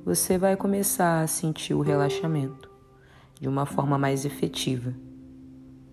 você 0.06 0.38
vai 0.38 0.56
começar 0.56 1.22
a 1.22 1.28
sentir 1.28 1.74
o 1.74 1.82
relaxamento 1.82 2.70
de 3.40 3.48
uma 3.48 3.66
forma 3.66 3.98
mais 3.98 4.26
efetiva. 4.26 4.94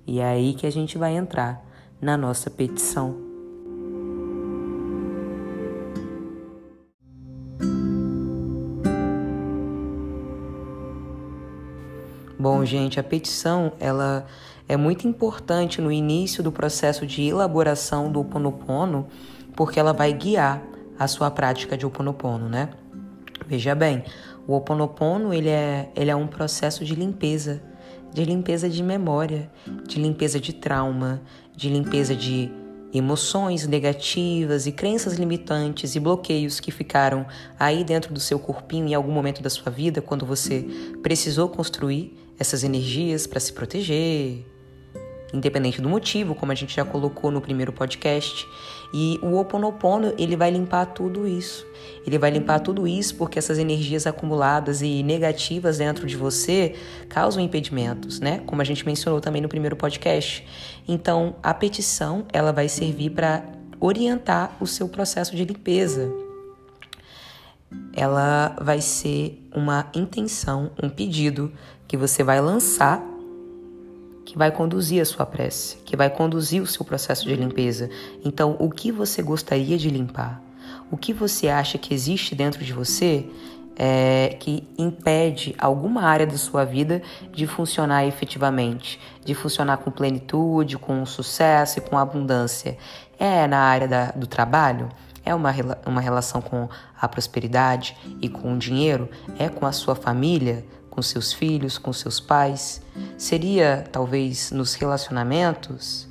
E 0.06 0.20
é 0.20 0.24
aí 0.24 0.54
que 0.54 0.66
a 0.66 0.70
gente 0.70 0.98
vai 0.98 1.16
entrar 1.16 1.64
na 2.00 2.16
nossa 2.16 2.50
petição. 2.50 3.29
Bom, 12.40 12.64
gente, 12.64 12.98
a 12.98 13.02
petição 13.02 13.70
ela 13.78 14.24
é 14.66 14.74
muito 14.74 15.06
importante 15.06 15.78
no 15.78 15.92
início 15.92 16.42
do 16.42 16.50
processo 16.50 17.06
de 17.06 17.28
elaboração 17.28 18.10
do 18.10 18.20
Oponopono, 18.20 19.06
porque 19.54 19.78
ela 19.78 19.92
vai 19.92 20.10
guiar 20.14 20.62
a 20.98 21.06
sua 21.06 21.30
prática 21.30 21.76
de 21.76 21.84
Oponopono, 21.84 22.48
né? 22.48 22.70
Veja 23.46 23.74
bem, 23.74 24.04
o 24.48 24.54
Oponopono 24.54 25.34
ele 25.34 25.50
é, 25.50 25.90
ele 25.94 26.10
é 26.10 26.16
um 26.16 26.26
processo 26.26 26.82
de 26.82 26.94
limpeza, 26.94 27.62
de 28.10 28.24
limpeza 28.24 28.70
de 28.70 28.82
memória, 28.82 29.50
de 29.86 30.00
limpeza 30.00 30.40
de 30.40 30.54
trauma, 30.54 31.20
de 31.54 31.68
limpeza 31.68 32.16
de 32.16 32.50
emoções 32.90 33.66
negativas 33.66 34.66
e 34.66 34.72
crenças 34.72 35.18
limitantes 35.18 35.94
e 35.94 36.00
bloqueios 36.00 36.58
que 36.58 36.70
ficaram 36.70 37.26
aí 37.58 37.84
dentro 37.84 38.14
do 38.14 38.18
seu 38.18 38.38
corpinho 38.38 38.88
em 38.88 38.94
algum 38.94 39.12
momento 39.12 39.42
da 39.42 39.50
sua 39.50 39.70
vida, 39.70 40.00
quando 40.00 40.24
você 40.24 40.66
precisou 41.02 41.46
construir 41.50 42.16
essas 42.40 42.64
energias 42.64 43.26
para 43.26 43.38
se 43.38 43.52
proteger, 43.52 44.44
independente 45.32 45.80
do 45.80 45.88
motivo, 45.88 46.34
como 46.34 46.50
a 46.50 46.54
gente 46.54 46.74
já 46.74 46.84
colocou 46.84 47.30
no 47.30 47.40
primeiro 47.40 47.72
podcast. 47.72 48.48
E 48.92 49.20
o 49.22 49.36
Oponopono, 49.36 50.12
ele 50.18 50.34
vai 50.36 50.50
limpar 50.50 50.86
tudo 50.86 51.28
isso. 51.28 51.64
Ele 52.04 52.18
vai 52.18 52.30
limpar 52.30 52.58
tudo 52.60 52.88
isso 52.88 53.14
porque 53.14 53.38
essas 53.38 53.58
energias 53.58 54.06
acumuladas 54.06 54.82
e 54.82 55.02
negativas 55.02 55.78
dentro 55.78 56.06
de 56.06 56.16
você 56.16 56.74
causam 57.08 57.42
impedimentos, 57.42 58.18
né? 58.18 58.40
Como 58.46 58.60
a 58.60 58.64
gente 58.64 58.84
mencionou 58.84 59.20
também 59.20 59.40
no 59.40 59.48
primeiro 59.48 59.76
podcast. 59.76 60.44
Então, 60.88 61.36
a 61.42 61.54
petição, 61.54 62.24
ela 62.32 62.52
vai 62.52 62.68
servir 62.68 63.10
para 63.10 63.44
orientar 63.78 64.56
o 64.60 64.66
seu 64.66 64.88
processo 64.88 65.36
de 65.36 65.44
limpeza. 65.44 66.29
Ela 67.92 68.56
vai 68.60 68.80
ser 68.80 69.46
uma 69.54 69.90
intenção, 69.94 70.70
um 70.82 70.88
pedido 70.88 71.52
que 71.86 71.96
você 71.96 72.22
vai 72.22 72.40
lançar, 72.40 73.02
que 74.24 74.38
vai 74.38 74.50
conduzir 74.50 75.02
a 75.02 75.04
sua 75.04 75.26
prece, 75.26 75.76
que 75.84 75.96
vai 75.96 76.08
conduzir 76.08 76.62
o 76.62 76.66
seu 76.66 76.84
processo 76.84 77.26
de 77.26 77.34
limpeza. 77.34 77.90
Então, 78.24 78.56
o 78.60 78.70
que 78.70 78.92
você 78.92 79.22
gostaria 79.22 79.76
de 79.76 79.90
limpar? 79.90 80.40
O 80.90 80.96
que 80.96 81.12
você 81.12 81.48
acha 81.48 81.78
que 81.78 81.92
existe 81.92 82.34
dentro 82.34 82.64
de 82.64 82.72
você 82.72 83.26
é, 83.76 84.36
que 84.38 84.62
impede 84.76 85.54
alguma 85.58 86.02
área 86.02 86.26
da 86.26 86.36
sua 86.36 86.64
vida 86.64 87.02
de 87.32 87.46
funcionar 87.46 88.06
efetivamente, 88.06 89.00
de 89.24 89.34
funcionar 89.34 89.78
com 89.78 89.90
plenitude, 89.90 90.76
com 90.78 91.04
sucesso 91.06 91.78
e 91.78 91.82
com 91.82 91.98
abundância? 91.98 92.76
É 93.18 93.46
na 93.46 93.58
área 93.58 93.88
da, 93.88 94.12
do 94.12 94.26
trabalho? 94.26 94.88
É 95.30 95.34
uma, 95.34 95.54
uma 95.86 96.00
relação 96.00 96.42
com 96.42 96.68
a 97.00 97.06
prosperidade 97.06 97.96
e 98.20 98.28
com 98.28 98.52
o 98.52 98.58
dinheiro? 98.58 99.08
É 99.38 99.48
com 99.48 99.64
a 99.64 99.70
sua 99.70 99.94
família? 99.94 100.64
com 100.90 101.00
seus 101.00 101.32
filhos, 101.32 101.78
com 101.78 101.92
seus 101.92 102.18
pais? 102.18 102.82
Seria 103.16 103.84
talvez 103.92 104.50
nos 104.50 104.74
relacionamentos? 104.74 106.10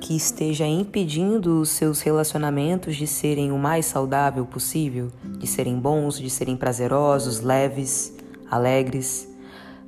que 0.00 0.16
esteja 0.16 0.64
impedindo 0.64 1.60
os 1.60 1.68
seus 1.68 2.00
relacionamentos 2.00 2.96
de 2.96 3.06
serem 3.06 3.52
o 3.52 3.58
mais 3.58 3.84
saudável 3.84 4.46
possível, 4.46 5.12
de 5.38 5.46
serem 5.46 5.78
bons, 5.78 6.18
de 6.18 6.30
serem 6.30 6.56
prazerosos, 6.56 7.42
leves, 7.42 8.16
alegres. 8.50 9.28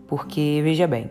Porque 0.06 0.60
veja 0.62 0.86
bem, 0.86 1.10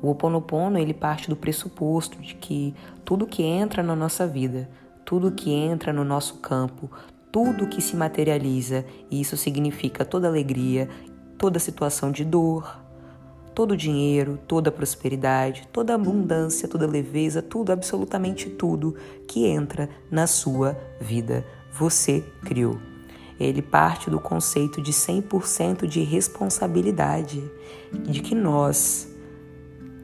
o 0.00 0.10
Oponopono 0.10 0.78
ele 0.78 0.94
parte 0.94 1.28
do 1.28 1.36
pressuposto 1.36 2.20
de 2.20 2.34
que 2.34 2.74
tudo 3.04 3.26
que 3.26 3.42
entra 3.42 3.82
na 3.82 3.96
nossa 3.96 4.26
vida, 4.26 4.68
tudo 5.04 5.32
que 5.32 5.50
entra 5.50 5.92
no 5.92 6.04
nosso 6.04 6.36
campo, 6.36 6.90
tudo 7.32 7.68
que 7.68 7.82
se 7.82 7.96
materializa, 7.96 8.84
e 9.10 9.20
isso 9.20 9.36
significa 9.36 10.04
toda 10.04 10.28
alegria, 10.28 10.88
toda 11.36 11.58
situação 11.58 12.10
de 12.10 12.24
dor, 12.24 12.78
todo 13.54 13.76
dinheiro, 13.76 14.38
toda 14.46 14.70
prosperidade, 14.70 15.68
toda 15.72 15.94
abundância, 15.94 16.68
toda 16.68 16.86
leveza, 16.86 17.42
tudo, 17.42 17.72
absolutamente 17.72 18.48
tudo 18.50 18.94
que 19.26 19.46
entra 19.46 19.88
na 20.10 20.26
sua 20.26 20.78
vida, 21.00 21.44
você 21.72 22.24
criou. 22.44 22.78
Ele 23.38 23.62
parte 23.62 24.10
do 24.10 24.20
conceito 24.20 24.80
de 24.80 24.92
100% 24.92 25.86
de 25.86 26.02
responsabilidade, 26.02 27.42
de 28.04 28.20
que 28.20 28.34
nós 28.34 29.08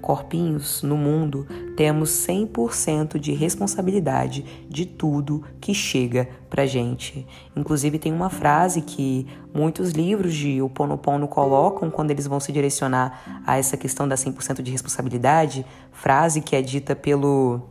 corpinhos 0.05 0.83
no 0.83 0.99
mundo, 0.99 1.47
temos 1.75 2.11
100% 2.11 3.19
de 3.19 3.33
responsabilidade 3.33 4.67
de 4.69 4.85
tudo 4.85 5.43
que 5.59 5.73
chega 5.73 6.29
pra 6.51 6.67
gente. 6.67 7.27
Inclusive 7.57 7.99
tem 7.99 8.13
uma 8.13 8.29
frase 8.29 8.83
que 8.83 9.27
muitos 9.55 9.93
livros 9.93 10.35
de 10.35 10.61
O 10.61 10.69
Ponopono 10.69 11.27
colocam 11.27 11.91
quando 11.91 12.11
eles 12.11 12.27
vão 12.27 12.39
se 12.39 12.53
direcionar 12.53 13.43
a 13.47 13.57
essa 13.57 13.79
questão 13.79 14.07
da 14.07 14.15
100% 14.15 14.61
de 14.61 14.71
responsabilidade, 14.71 15.65
frase 15.91 16.43
que 16.43 16.55
é 16.55 16.61
dita 16.61 16.95
pelo 16.95 17.63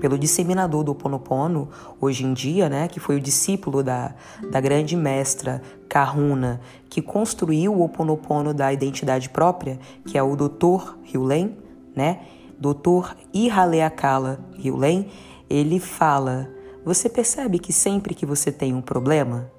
pelo 0.00 0.18
disseminador 0.18 0.82
do 0.82 0.92
Oponopono, 0.92 1.68
hoje 2.00 2.24
em 2.24 2.32
dia, 2.32 2.68
né, 2.68 2.88
que 2.88 2.98
foi 2.98 3.16
o 3.16 3.20
discípulo 3.20 3.82
da, 3.82 4.14
da 4.50 4.60
grande 4.60 4.96
mestra 4.96 5.62
Kahuna, 5.88 6.60
que 6.88 7.02
construiu 7.02 7.74
o 7.74 7.82
Oponopono 7.82 8.54
da 8.54 8.72
identidade 8.72 9.28
própria, 9.28 9.78
que 10.06 10.16
é 10.16 10.22
o 10.22 10.36
Dr. 10.36 10.96
Hyulen, 11.04 11.56
né? 11.94 12.20
Dr. 12.58 13.14
Ihaleakala 13.34 14.40
Hyulen, 14.58 15.08
ele 15.48 15.78
fala: 15.78 16.48
Você 16.84 17.08
percebe 17.08 17.58
que 17.58 17.72
sempre 17.72 18.14
que 18.14 18.24
você 18.24 18.50
tem 18.50 18.74
um 18.74 18.80
problema, 18.80 19.50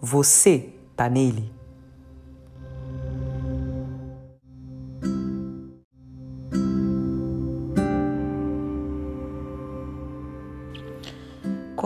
você 0.00 0.70
tá 0.96 1.08
nele? 1.08 1.57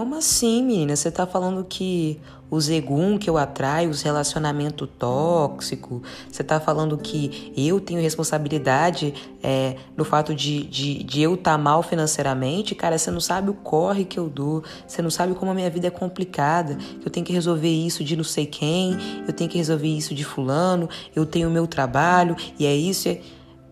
Como 0.02 0.16
assim, 0.16 0.64
menina? 0.64 0.96
Você 0.96 1.12
tá 1.12 1.28
falando 1.28 1.62
que 1.62 2.20
os 2.50 2.68
egum 2.68 3.16
que 3.16 3.30
eu 3.30 3.38
atraio, 3.38 3.88
os 3.88 4.02
relacionamento 4.02 4.84
tóxico, 4.84 6.02
você 6.28 6.42
tá 6.42 6.58
falando 6.58 6.98
que 6.98 7.52
eu 7.56 7.78
tenho 7.78 8.00
responsabilidade 8.00 9.14
é, 9.40 9.76
no 9.96 10.04
fato 10.04 10.34
de, 10.34 10.64
de, 10.64 11.04
de 11.04 11.22
eu 11.22 11.34
estar 11.34 11.52
tá 11.52 11.56
mal 11.58 11.84
financeiramente? 11.84 12.74
Cara, 12.74 12.98
você 12.98 13.12
não 13.12 13.20
sabe 13.20 13.50
o 13.50 13.54
corre 13.54 14.04
que 14.04 14.18
eu 14.18 14.28
dou, 14.28 14.64
você 14.88 15.00
não 15.00 15.08
sabe 15.08 15.36
como 15.36 15.52
a 15.52 15.54
minha 15.54 15.70
vida 15.70 15.86
é 15.86 15.90
complicada, 15.90 16.76
eu 17.04 17.08
tenho 17.08 17.24
que 17.24 17.32
resolver 17.32 17.70
isso 17.70 18.02
de 18.02 18.16
não 18.16 18.24
sei 18.24 18.44
quem, 18.44 18.98
eu 19.24 19.32
tenho 19.32 19.48
que 19.48 19.56
resolver 19.56 19.86
isso 19.86 20.16
de 20.16 20.24
fulano, 20.24 20.88
eu 21.14 21.24
tenho 21.24 21.48
o 21.48 21.52
meu 21.52 21.68
trabalho, 21.68 22.34
e 22.58 22.66
é 22.66 22.74
isso. 22.74 23.08
É, 23.08 23.22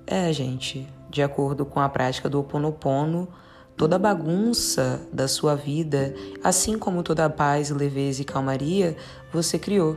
é 0.07 0.33
gente, 0.33 0.89
de 1.11 1.25
acordo 1.25 1.67
com 1.67 1.81
a 1.81 1.89
prática 1.89 2.29
do 2.29 2.39
Ho 2.39 2.43
Oponopono, 2.43 3.27
toda 3.81 3.99
bagunça 3.99 5.01
da 5.11 5.27
sua 5.27 5.55
vida, 5.55 6.15
assim 6.45 6.79
como 6.79 7.03
toda 7.03 7.25
a 7.25 7.31
paz, 7.31 7.71
leveza 7.71 8.21
e 8.21 8.27
calmaria, 8.27 8.95
você 9.33 9.59
criou. 9.59 9.97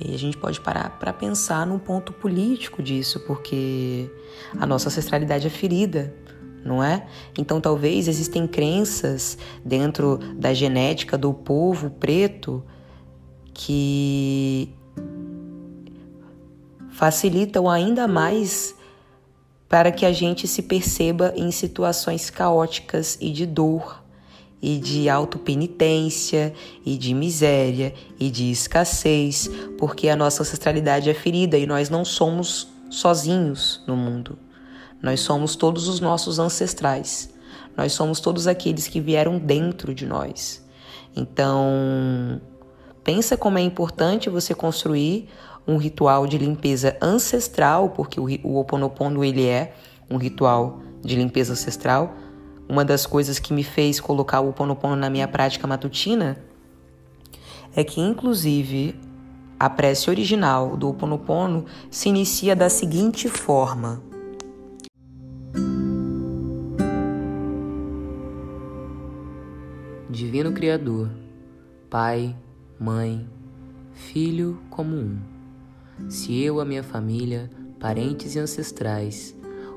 E 0.00 0.12
a 0.12 0.18
gente 0.18 0.36
pode 0.36 0.60
parar 0.60 0.98
para 0.98 1.12
pensar 1.12 1.64
num 1.64 1.78
ponto 1.78 2.12
político 2.12 2.82
disso, 2.82 3.20
porque 3.20 4.10
a 4.58 4.66
nossa 4.66 4.88
ancestralidade 4.88 5.46
é 5.46 5.50
ferida, 5.50 6.12
não 6.64 6.82
é? 6.82 7.06
Então 7.38 7.60
talvez 7.60 8.08
existem 8.08 8.48
crenças 8.48 9.38
dentro 9.64 10.18
da 10.34 10.52
genética 10.52 11.16
do 11.16 11.32
povo 11.32 11.88
preto 11.88 12.64
que 13.54 14.74
facilitam 16.90 17.70
ainda 17.70 18.08
mais 18.08 18.75
para 19.68 19.90
que 19.90 20.06
a 20.06 20.12
gente 20.12 20.46
se 20.46 20.62
perceba 20.62 21.32
em 21.36 21.50
situações 21.50 22.30
caóticas 22.30 23.18
e 23.20 23.30
de 23.30 23.46
dor, 23.46 24.04
e 24.62 24.78
de 24.78 25.08
autopenitência, 25.08 26.52
e 26.84 26.96
de 26.96 27.12
miséria, 27.14 27.92
e 28.18 28.30
de 28.30 28.50
escassez, 28.50 29.50
porque 29.76 30.08
a 30.08 30.16
nossa 30.16 30.42
ancestralidade 30.42 31.10
é 31.10 31.14
ferida 31.14 31.58
e 31.58 31.66
nós 31.66 31.90
não 31.90 32.04
somos 32.04 32.68
sozinhos 32.90 33.82
no 33.86 33.96
mundo. 33.96 34.38
Nós 35.02 35.20
somos 35.20 35.56
todos 35.56 35.88
os 35.88 36.00
nossos 36.00 36.38
ancestrais. 36.38 37.30
Nós 37.76 37.92
somos 37.92 38.20
todos 38.20 38.46
aqueles 38.46 38.88
que 38.88 39.00
vieram 39.00 39.38
dentro 39.38 39.94
de 39.94 40.06
nós. 40.06 40.64
Então, 41.14 42.40
pensa 43.04 43.36
como 43.36 43.58
é 43.58 43.62
importante 43.62 44.30
você 44.30 44.54
construir 44.54 45.28
um 45.66 45.76
ritual 45.76 46.26
de 46.26 46.38
limpeza 46.38 46.96
ancestral, 47.00 47.90
porque 47.90 48.20
o, 48.20 48.26
o 48.44 48.58
Oponopono 48.58 49.24
ele 49.24 49.46
é 49.46 49.74
um 50.08 50.16
ritual 50.16 50.80
de 51.02 51.16
limpeza 51.16 51.52
ancestral. 51.52 52.14
Uma 52.68 52.84
das 52.84 53.06
coisas 53.06 53.38
que 53.38 53.52
me 53.52 53.64
fez 53.64 54.00
colocar 54.00 54.40
o 54.40 54.50
Oponopono 54.50 54.96
na 54.96 55.10
minha 55.10 55.26
prática 55.26 55.66
matutina 55.66 56.36
é 57.74 57.82
que, 57.84 58.00
inclusive, 58.00 58.98
a 59.58 59.68
prece 59.68 60.10
original 60.10 60.76
do 60.76 60.88
Oponopono 60.88 61.66
se 61.90 62.08
inicia 62.08 62.54
da 62.54 62.68
seguinte 62.68 63.28
forma: 63.28 64.02
Divino 70.08 70.52
Criador, 70.52 71.10
Pai, 71.90 72.34
Mãe, 72.78 73.28
Filho 73.92 74.58
como 74.70 74.94
um 74.94 75.35
se 76.08 76.40
eu, 76.40 76.60
a 76.60 76.64
minha 76.64 76.82
família, 76.82 77.50
parentes 77.80 78.34
e 78.34 78.38
ancestrais, 78.38 79.34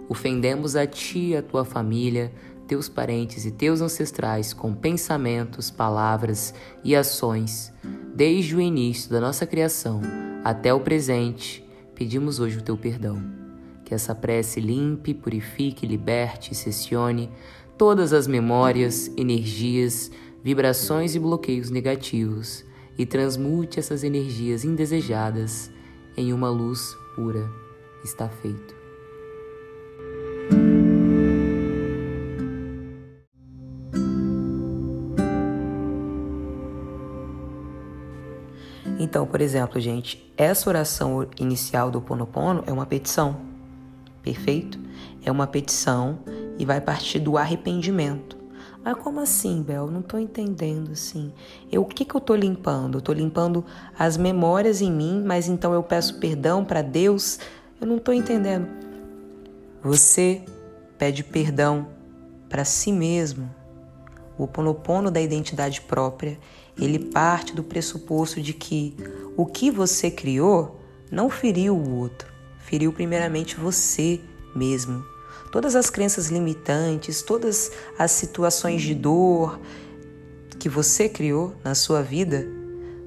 ofendemos 0.08 0.76
a 0.76 0.86
ti 0.86 1.36
a 1.36 1.42
tua 1.42 1.64
família, 1.64 2.32
teus 2.68 2.88
parentes 2.88 3.46
e 3.46 3.52
teus 3.52 3.82
ancestrais 3.82 4.54
com 4.54 4.74
pensamentos, 4.74 5.72
palavras 5.72 6.54
e 6.84 6.96
ações, 6.96 7.74
desde 8.14 8.56
o 8.56 8.62
início 8.62 9.10
da 9.10 9.20
nossa 9.20 9.46
criação 9.46 10.02
até 10.44 10.74
o 10.74 10.80
presente, 10.80 11.68
pedimos 11.96 12.40
hoje 12.40 12.58
o 12.58 12.62
teu 12.62 12.78
perdão. 12.78 13.22
Que 13.84 13.94
essa 13.94 14.14
prece 14.14 14.60
limpe, 14.60 15.14
purifique, 15.14 15.88
liberte 15.88 16.54
e 16.54 16.56
cessione 16.56 17.30
todas 17.78 18.14
as 18.14 18.28
memórias, 18.28 19.12
energias, 19.18 20.12
vibrações 20.44 21.16
e 21.16 21.20
bloqueios 21.20 21.70
negativos 21.70 22.64
e 22.98 23.06
transmute 23.06 23.80
essas 23.80 24.04
energias 24.04 24.64
indesejadas 24.64 25.72
em 26.20 26.34
uma 26.34 26.50
luz 26.50 26.98
pura 27.16 27.50
está 28.04 28.28
feito. 28.28 28.76
Então, 39.00 39.26
por 39.26 39.40
exemplo, 39.40 39.80
gente, 39.80 40.32
essa 40.36 40.70
oração 40.70 41.26
inicial 41.40 41.90
do 41.90 42.02
Ponopono 42.02 42.66
é 42.68 42.74
uma 42.74 42.86
petição, 42.86 43.40
perfeito? 44.22 44.78
É 45.24 45.32
uma 45.32 45.48
petição 45.48 46.20
e 46.60 46.66
vai 46.66 46.82
partir 46.82 47.20
do 47.20 47.38
arrependimento. 47.38 48.38
Mas 48.84 48.96
como 48.98 49.20
assim, 49.20 49.62
Bel? 49.62 49.92
Não 49.92 50.00
estou 50.00 50.20
entendendo 50.20 50.92
assim. 50.92 51.34
Eu, 51.72 51.82
o 51.82 51.86
que, 51.86 52.06
que 52.06 52.16
eu 52.16 52.20
estou 52.20 52.36
limpando? 52.36 52.96
Eu 52.96 53.00
estou 53.00 53.14
limpando 53.14 53.66
as 53.98 54.18
memórias 54.18 54.82
em 54.82 54.92
mim, 54.92 55.22
mas 55.26 55.48
então 55.48 55.74
eu 55.74 55.84
peço 55.84 56.20
perdão 56.20 56.64
para 56.64 56.82
Deus? 56.82 57.40
Eu 57.80 57.88
não 57.88 57.98
estou 57.98 58.14
entendendo. 58.14 58.68
Você 59.84 60.44
pede 60.98 61.24
perdão 61.24 61.88
para 62.48 62.64
si 62.66 62.92
mesmo. 62.92 63.50
O 64.38 64.48
ponopono 64.48 65.12
da 65.12 65.20
identidade 65.20 65.82
própria, 65.82 66.40
ele 66.78 67.00
parte 67.00 67.54
do 67.54 67.64
pressuposto 67.64 68.42
de 68.42 68.54
que 68.54 68.96
o 69.36 69.46
que 69.46 69.70
você 69.70 70.10
criou 70.10 70.80
não 71.12 71.30
feriu 71.30 71.76
o 71.76 71.98
outro, 71.98 72.32
feriu 72.60 72.94
primeiramente 72.94 73.58
você 73.58 74.22
mesmo 74.56 75.04
todas 75.52 75.76
as 75.76 75.90
crenças 75.90 76.28
limitantes, 76.28 77.22
todas 77.22 77.72
as 77.98 78.12
situações 78.12 78.82
de 78.82 78.94
dor 78.94 79.60
que 80.60 80.70
você 80.70 81.08
criou 81.08 81.56
na 81.64 81.74
sua 81.74 82.02
vida, 82.02 82.48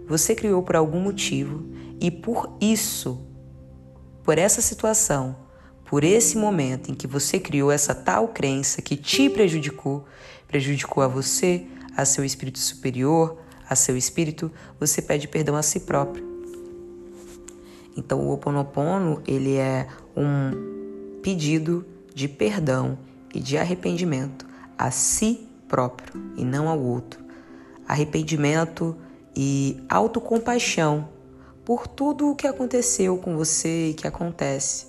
você 0.06 0.34
criou 0.34 0.62
por 0.62 0.76
algum 0.76 1.00
motivo 1.00 1.64
e 2.00 2.10
por 2.10 2.56
isso, 2.60 3.20
por 4.24 4.38
essa 4.38 4.60
situação, 4.60 5.36
por 5.84 6.02
esse 6.02 6.36
momento 6.36 6.90
em 6.90 6.94
que 6.94 7.06
você 7.06 7.38
criou 7.38 7.70
essa 7.70 7.94
tal 7.94 8.28
crença 8.28 8.80
que 8.80 8.96
te 8.96 9.28
prejudicou, 9.28 10.04
prejudicou 10.48 11.02
a 11.02 11.08
você, 11.08 11.66
a 11.96 12.04
seu 12.04 12.24
espírito 12.24 12.58
superior, 12.58 13.38
a 13.68 13.76
seu 13.76 13.96
espírito, 13.96 14.50
você 14.80 15.00
pede 15.00 15.28
perdão 15.28 15.54
a 15.54 15.62
si 15.62 15.80
próprio. 15.80 16.32
Então 17.96 18.20
o 18.20 18.28
Ho 18.28 18.32
Oponopono, 18.32 19.22
ele 19.26 19.56
é 19.56 19.86
um 20.16 21.20
pedido 21.22 21.84
de 22.14 22.28
perdão 22.28 22.98
e 23.34 23.40
de 23.40 23.56
arrependimento 23.56 24.46
a 24.76 24.90
si 24.90 25.48
próprio 25.68 26.20
e 26.36 26.44
não 26.44 26.68
ao 26.68 26.80
outro. 26.80 27.20
Arrependimento 27.86 28.96
e 29.34 29.82
autocompaixão 29.88 31.08
por 31.64 31.86
tudo 31.86 32.30
o 32.30 32.36
que 32.36 32.46
aconteceu 32.46 33.16
com 33.18 33.36
você 33.36 33.90
e 33.90 33.94
que 33.94 34.06
acontece 34.06 34.86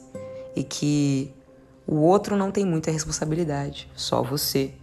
e 0.55 0.63
que 0.63 1.33
o 1.86 1.95
outro 1.95 2.36
não 2.36 2.51
tem 2.51 2.65
muita 2.65 2.91
responsabilidade, 2.91 3.89
só 3.95 4.23
você. 4.23 4.73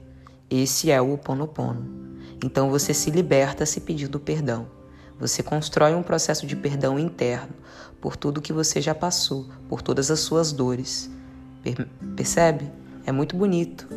Esse 0.51 0.91
é 0.91 1.01
o 1.01 1.11
Ho 1.11 1.15
Oponopono. 1.15 2.01
Então 2.45 2.71
você 2.71 2.93
se 2.93 3.11
liberta 3.11 3.65
se 3.65 3.81
pedindo 3.81 4.19
perdão. 4.19 4.67
Você 5.19 5.43
constrói 5.43 5.95
um 5.95 6.03
processo 6.03 6.47
de 6.47 6.57
perdão 6.57 6.99
interno 6.99 7.55
por 8.01 8.17
tudo 8.17 8.41
que 8.41 8.53
você 8.53 8.81
já 8.81 8.95
passou, 8.95 9.47
por 9.69 9.83
todas 9.83 10.11
as 10.11 10.21
suas 10.21 10.51
dores. 10.53 11.11
Percebe? 12.17 12.71
É 13.07 13.13
muito 13.13 13.37
bonito. 13.37 13.89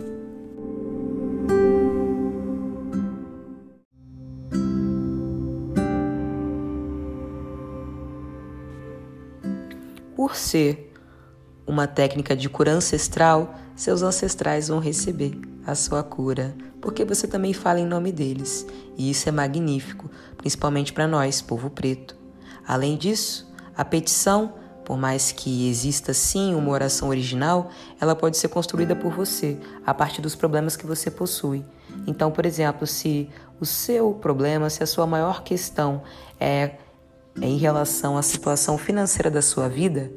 Por 10.16 10.36
ser 10.36 10.94
uma 11.66 11.88
técnica 11.88 12.36
de 12.36 12.50
cura 12.50 12.72
ancestral, 12.72 13.56
seus 13.76 14.02
ancestrais 14.02 14.68
vão 14.68 14.80
receber 14.80 15.40
a 15.66 15.76
sua 15.76 16.04
cura, 16.04 16.56
porque 16.82 17.06
você 17.06 17.28
também 17.28 17.54
fala 17.54 17.80
em 17.80 17.86
nome 17.86 18.12
deles, 18.12 18.66
e 18.98 19.10
isso 19.10 19.28
é 19.30 19.32
magnífico, 19.32 20.10
principalmente 20.38 20.92
para 20.92 21.08
nós, 21.08 21.42
povo 21.42 21.70
preto. 21.70 22.16
Além 22.66 22.98
disso, 22.98 23.54
a 23.76 23.84
petição, 23.84 24.54
por 24.84 24.98
mais 24.98 25.32
que 25.32 25.70
exista 25.70 26.14
sim 26.14 26.56
uma 26.56 26.70
oração 26.72 27.10
original, 27.10 27.70
ela 28.00 28.16
pode 28.16 28.38
ser 28.38 28.50
construída 28.50 28.96
por 28.96 29.12
você, 29.12 29.58
a 29.86 29.94
partir 29.94 30.22
dos 30.22 30.36
problemas 30.36 30.76
que 30.76 30.86
você 30.86 31.10
possui. 31.10 31.66
Então, 32.08 32.32
por 32.32 32.46
exemplo, 32.46 32.86
se 32.86 33.30
o 33.60 33.66
seu 33.66 34.14
problema, 34.14 34.70
se 34.70 34.84
a 34.84 34.88
sua 34.88 35.08
maior 35.08 35.44
questão 35.44 36.02
é, 36.40 36.76
é 37.42 37.46
em 37.46 37.58
relação 37.58 38.18
à 38.18 38.22
situação 38.22 38.78
financeira 38.78 39.30
da 39.32 39.42
sua 39.42 39.70
vida, 39.70 40.12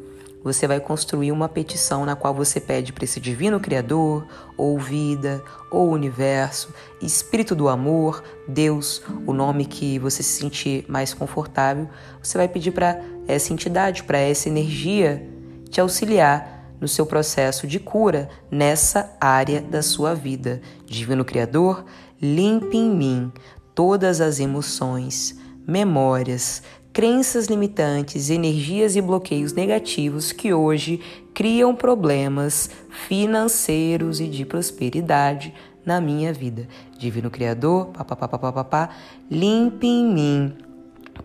você 0.46 0.64
vai 0.68 0.78
construir 0.78 1.32
uma 1.32 1.48
petição 1.48 2.06
na 2.06 2.14
qual 2.14 2.32
você 2.32 2.60
pede 2.60 2.92
para 2.92 3.02
esse 3.02 3.18
divino 3.18 3.58
Criador, 3.58 4.24
ou 4.56 4.78
vida, 4.78 5.42
ou 5.72 5.90
universo, 5.90 6.72
Espírito 7.02 7.52
do 7.52 7.68
amor, 7.68 8.22
Deus, 8.46 9.02
o 9.26 9.32
nome 9.32 9.64
que 9.66 9.98
você 9.98 10.22
se 10.22 10.38
sentir 10.38 10.84
mais 10.86 11.12
confortável. 11.12 11.88
Você 12.22 12.38
vai 12.38 12.46
pedir 12.46 12.70
para 12.70 12.96
essa 13.26 13.52
entidade, 13.52 14.04
para 14.04 14.18
essa 14.18 14.48
energia 14.48 15.28
te 15.68 15.80
auxiliar 15.80 16.76
no 16.80 16.86
seu 16.86 17.04
processo 17.04 17.66
de 17.66 17.80
cura 17.80 18.28
nessa 18.48 19.16
área 19.20 19.60
da 19.60 19.82
sua 19.82 20.14
vida. 20.14 20.60
Divino 20.86 21.24
Criador, 21.24 21.84
limpe 22.22 22.76
em 22.76 22.88
mim 22.88 23.32
todas 23.74 24.20
as 24.20 24.38
emoções, 24.38 25.36
memórias, 25.66 26.62
crenças 26.96 27.44
limitantes, 27.44 28.30
energias 28.30 28.96
e 28.96 29.02
bloqueios 29.02 29.52
negativos 29.52 30.32
que 30.32 30.54
hoje 30.54 30.98
criam 31.34 31.74
problemas 31.74 32.70
financeiros 33.06 34.18
e 34.18 34.26
de 34.26 34.46
prosperidade 34.46 35.52
na 35.84 36.00
minha 36.00 36.32
vida. 36.32 36.66
Divino 36.98 37.30
Criador, 37.30 37.88
papapá, 37.88 38.88
limpe 39.30 39.86
em 39.86 40.10
mim 40.10 40.56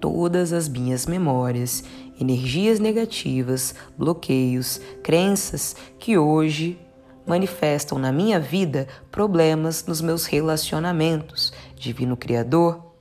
todas 0.02 0.52
as 0.52 0.68
minhas 0.68 1.06
memórias, 1.06 1.86
energias 2.20 2.78
negativas, 2.78 3.74
bloqueios, 3.98 4.82
crenças 5.02 5.74
que 5.98 6.18
hoje 6.18 6.78
manifestam 7.26 7.98
na 7.98 8.12
minha 8.12 8.42
vida 8.42 8.90
problemas 9.10 9.86
nos 9.86 10.02
meus 10.02 10.26
relacionamentos. 10.26 11.54
Divino 11.78 12.18
Criador, 12.18 12.92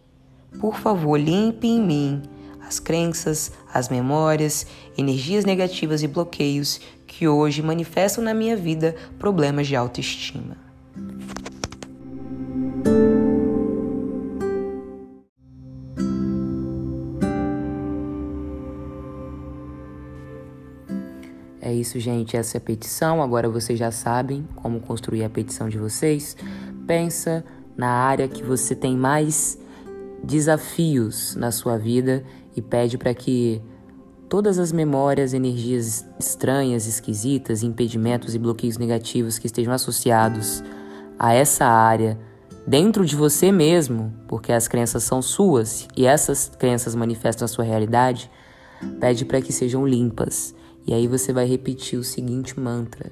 por 0.61 0.76
favor, 0.76 1.18
limpe 1.18 1.66
em 1.66 1.83
mim 1.83 2.22
as 2.70 2.78
crenças, 2.78 3.50
as 3.74 3.88
memórias, 3.88 4.64
energias 4.96 5.44
negativas 5.44 6.04
e 6.04 6.06
bloqueios 6.06 6.80
que 7.04 7.26
hoje 7.26 7.62
manifestam 7.62 8.22
na 8.22 8.33
minha 8.33 8.56
vida 8.56 8.94
problemas 9.18 9.66
de 9.66 9.74
autoestima. 9.74 10.56
É 21.61 21.74
isso, 21.74 21.98
gente. 21.98 22.37
Essa 22.37 22.56
é 22.56 22.59
a 22.59 22.61
petição. 22.61 23.20
Agora 23.20 23.48
vocês 23.48 23.76
já 23.76 23.90
sabem 23.90 24.46
como 24.54 24.78
construir 24.78 25.24
a 25.24 25.28
petição 25.28 25.68
de 25.68 25.76
vocês. 25.76 26.37
Pensa 26.87 27.44
na 27.76 27.88
área 27.88 28.28
que 28.28 28.44
você 28.44 28.76
tem 28.76 28.96
mais 28.96 29.59
desafios 30.22 31.35
na 31.35 31.50
sua 31.50 31.76
vida 31.76 32.24
e 32.56 32.62
pede 32.62 32.98
para 32.98 33.14
que 33.14 33.62
todas 34.28 34.58
as 34.58 34.70
memórias, 34.70 35.34
energias 35.34 36.06
estranhas, 36.18 36.86
esquisitas, 36.86 37.62
impedimentos 37.62 38.34
e 38.34 38.38
bloqueios 38.38 38.78
negativos 38.78 39.38
que 39.38 39.46
estejam 39.46 39.72
associados 39.72 40.62
a 41.18 41.34
essa 41.34 41.66
área 41.66 42.18
dentro 42.66 43.04
de 43.04 43.16
você 43.16 43.50
mesmo, 43.50 44.14
porque 44.28 44.52
as 44.52 44.68
crenças 44.68 45.02
são 45.02 45.20
suas 45.20 45.88
e 45.96 46.06
essas 46.06 46.50
crenças 46.58 46.94
manifestam 46.94 47.44
a 47.44 47.48
sua 47.48 47.64
realidade, 47.64 48.30
pede 49.00 49.24
para 49.24 49.42
que 49.42 49.52
sejam 49.52 49.86
limpas. 49.86 50.54
E 50.86 50.94
aí 50.94 51.06
você 51.06 51.32
vai 51.32 51.46
repetir 51.46 51.98
o 51.98 52.04
seguinte 52.04 52.58
mantra: 52.58 53.10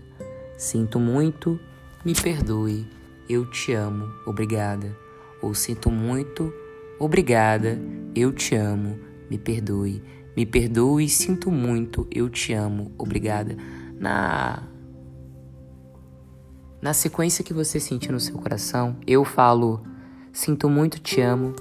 Sinto 0.56 1.00
muito, 1.00 1.58
me 2.04 2.14
perdoe, 2.14 2.86
eu 3.28 3.44
te 3.50 3.72
amo, 3.72 4.08
obrigada. 4.26 4.96
Ou 5.42 5.54
sinto 5.54 5.90
muito, 5.90 6.52
obrigada, 6.98 7.78
eu 8.14 8.32
te 8.32 8.56
amo, 8.56 8.98
me 9.30 9.38
perdoe, 9.38 10.02
me 10.36 10.46
perdoe, 10.46 11.08
sinto 11.08 11.50
muito, 11.50 12.06
eu 12.10 12.28
te 12.28 12.52
amo, 12.52 12.92
obrigada. 12.98 13.56
Na 13.98 14.62
na 16.80 16.92
sequência 16.92 17.42
que 17.42 17.52
você 17.52 17.80
sentir 17.80 18.12
no 18.12 18.20
seu 18.20 18.36
coração, 18.36 18.96
eu 19.06 19.24
falo: 19.24 19.82
sinto 20.32 20.70
muito, 20.70 21.00
te 21.00 21.20
amo, 21.20 21.54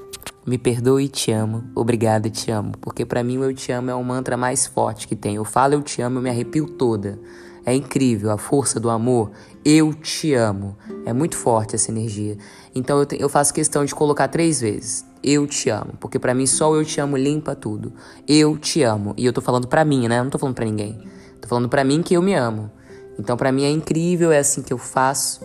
me 0.46 0.58
perdoe, 0.58 1.10
te 1.10 1.32
amo, 1.32 1.64
obrigada, 1.76 2.30
te 2.30 2.52
amo, 2.52 2.74
porque 2.80 3.06
para 3.06 3.24
mim 3.24 3.38
o 3.38 3.44
eu 3.44 3.54
te 3.54 3.72
amo 3.72 3.90
é 3.90 3.96
o 3.96 4.04
mantra 4.04 4.38
mais 4.38 4.68
forte 4.68 5.08
que 5.08 5.16
tem. 5.16 5.36
Eu 5.36 5.44
falo 5.44 5.74
eu 5.74 5.82
te 5.82 6.02
amo, 6.02 6.20
eu 6.20 6.22
me 6.22 6.30
arrepio 6.30 6.68
toda. 6.68 7.20
É 7.66 7.76
incrível 7.76 8.32
a 8.32 8.38
força 8.38 8.80
do 8.80 8.90
amor. 8.90 9.32
Eu 9.66 9.94
te 9.94 10.34
amo. 10.34 10.78
É 11.06 11.12
muito 11.12 11.36
forte 11.36 11.76
essa 11.76 11.92
energia. 11.92 12.38
Então 12.74 12.98
eu, 12.98 13.06
te, 13.06 13.20
eu 13.20 13.28
faço 13.28 13.54
questão 13.54 13.84
de 13.84 13.94
colocar 13.94 14.30
três 14.30 14.62
vezes. 14.62 15.06
Eu 15.30 15.46
te 15.46 15.70
amo, 15.70 15.92
porque 16.00 16.18
para 16.18 16.34
mim 16.34 16.46
só 16.46 16.74
eu 16.74 16.86
te 16.86 17.02
amo 17.02 17.18
limpa 17.18 17.54
tudo. 17.54 17.92
Eu 18.26 18.58
te 18.58 18.82
amo. 18.82 19.14
E 19.18 19.26
eu 19.26 19.34
tô 19.34 19.42
falando 19.42 19.68
para 19.68 19.84
mim, 19.84 20.08
né? 20.08 20.20
Eu 20.20 20.24
não 20.24 20.32
tô 20.32 20.40
falando 20.40 20.56
para 20.56 20.64
ninguém. 20.64 21.06
Tô 21.42 21.50
falando 21.50 21.68
para 21.68 21.84
mim 21.84 22.02
que 22.02 22.14
eu 22.14 22.22
me 22.22 22.34
amo. 22.34 22.72
Então 23.20 23.36
para 23.36 23.52
mim 23.52 23.66
é 23.66 23.70
incrível, 23.70 24.32
é 24.32 24.38
assim 24.40 24.62
que 24.62 24.72
eu 24.72 24.78
faço. 24.78 25.42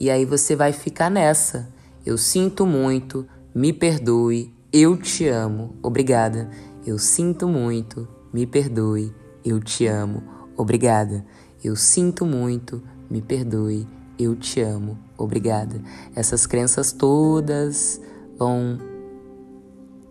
E 0.00 0.10
aí 0.10 0.24
você 0.24 0.56
vai 0.56 0.72
ficar 0.72 1.08
nessa. 1.08 1.72
Eu 2.04 2.18
sinto 2.18 2.66
muito, 2.66 3.24
me 3.54 3.72
perdoe, 3.72 4.52
eu 4.72 4.96
te 4.96 5.28
amo, 5.28 5.76
obrigada. 5.80 6.50
Eu 6.84 6.98
sinto 6.98 7.46
muito, 7.46 8.08
me 8.32 8.46
perdoe, 8.46 9.14
eu 9.44 9.60
te 9.60 9.86
amo, 9.86 10.24
obrigada. 10.56 11.24
Eu 11.62 11.76
sinto 11.76 12.26
muito, 12.26 12.82
me 13.08 13.22
perdoe, 13.22 13.86
eu 14.18 14.34
te 14.34 14.60
amo, 14.60 14.98
obrigada. 15.16 15.80
Essas 16.16 16.46
crenças 16.46 16.90
todas 16.90 18.00
vão 18.40 18.78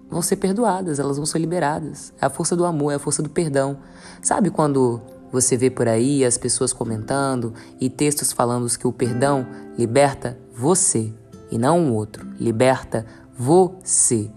vão 0.10 0.22
ser 0.22 0.38
perdoadas, 0.38 1.00
elas 1.00 1.18
vão 1.18 1.26
ser 1.26 1.39
liberadas. 1.39 2.13
É 2.22 2.26
a 2.26 2.30
força 2.30 2.56
do 2.56 2.65
amor, 2.65 2.92
é 2.92 2.96
a 2.96 3.00
força 3.00 3.22
do 3.22 3.30
perdão. 3.30 3.78
Sabe 4.22 4.50
quando 4.50 5.02
você 5.32 5.58
vê 5.58 5.70
por 5.70 5.88
aí 5.88 6.24
as 6.24 6.38
pessoas 6.38 6.74
comentando 6.74 7.54
e 7.80 7.89
textos 7.89 8.32
falando 8.32 8.68
que 8.78 8.88
o 8.88 8.92
perdão 8.92 9.46
liberta 9.78 10.38
você 10.56 11.13
e 11.52 11.58
não 11.58 11.89
o 11.89 11.94
outro, 11.94 12.28
liberta 12.39 13.06
você. 13.38 14.30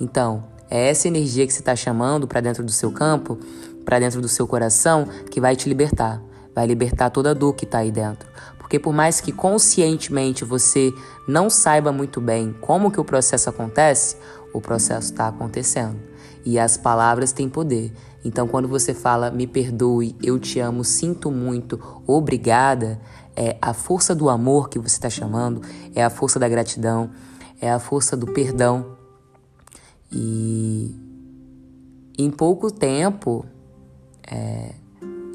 Então, 0.00 0.44
é 0.68 0.88
essa 0.88 1.08
energia 1.08 1.46
que 1.46 1.52
você 1.52 1.60
está 1.60 1.76
chamando 1.76 2.26
para 2.26 2.40
dentro 2.40 2.64
do 2.64 2.72
seu 2.72 2.90
campo, 2.90 3.38
para 3.84 3.98
dentro 3.98 4.20
do 4.20 4.28
seu 4.28 4.46
coração, 4.46 5.06
que 5.30 5.40
vai 5.40 5.54
te 5.54 5.68
libertar. 5.68 6.20
Vai 6.54 6.66
libertar 6.66 7.10
toda 7.10 7.30
a 7.30 7.34
dor 7.34 7.54
que 7.54 7.64
está 7.64 7.78
aí 7.78 7.92
dentro. 7.92 8.28
Porque 8.70 8.78
por 8.78 8.94
mais 8.94 9.20
que 9.20 9.32
conscientemente 9.32 10.44
você 10.44 10.94
não 11.26 11.50
saiba 11.50 11.90
muito 11.90 12.20
bem 12.20 12.54
como 12.60 12.88
que 12.88 13.00
o 13.00 13.04
processo 13.04 13.50
acontece, 13.50 14.16
o 14.54 14.60
processo 14.60 15.10
está 15.10 15.26
acontecendo. 15.26 15.98
E 16.44 16.56
as 16.56 16.76
palavras 16.76 17.32
têm 17.32 17.48
poder. 17.48 17.92
Então, 18.24 18.46
quando 18.46 18.68
você 18.68 18.94
fala 18.94 19.28
me 19.28 19.44
perdoe, 19.44 20.14
eu 20.22 20.38
te 20.38 20.60
amo, 20.60 20.84
sinto 20.84 21.32
muito, 21.32 21.80
obrigada, 22.06 23.00
é 23.34 23.56
a 23.60 23.74
força 23.74 24.14
do 24.14 24.28
amor 24.30 24.68
que 24.68 24.78
você 24.78 24.94
está 24.94 25.10
chamando, 25.10 25.62
é 25.92 26.04
a 26.04 26.08
força 26.08 26.38
da 26.38 26.48
gratidão, 26.48 27.10
é 27.60 27.72
a 27.72 27.80
força 27.80 28.16
do 28.16 28.28
perdão. 28.28 28.96
E 30.12 30.94
em 32.16 32.30
pouco 32.30 32.70
tempo 32.70 33.44
é, 34.30 34.74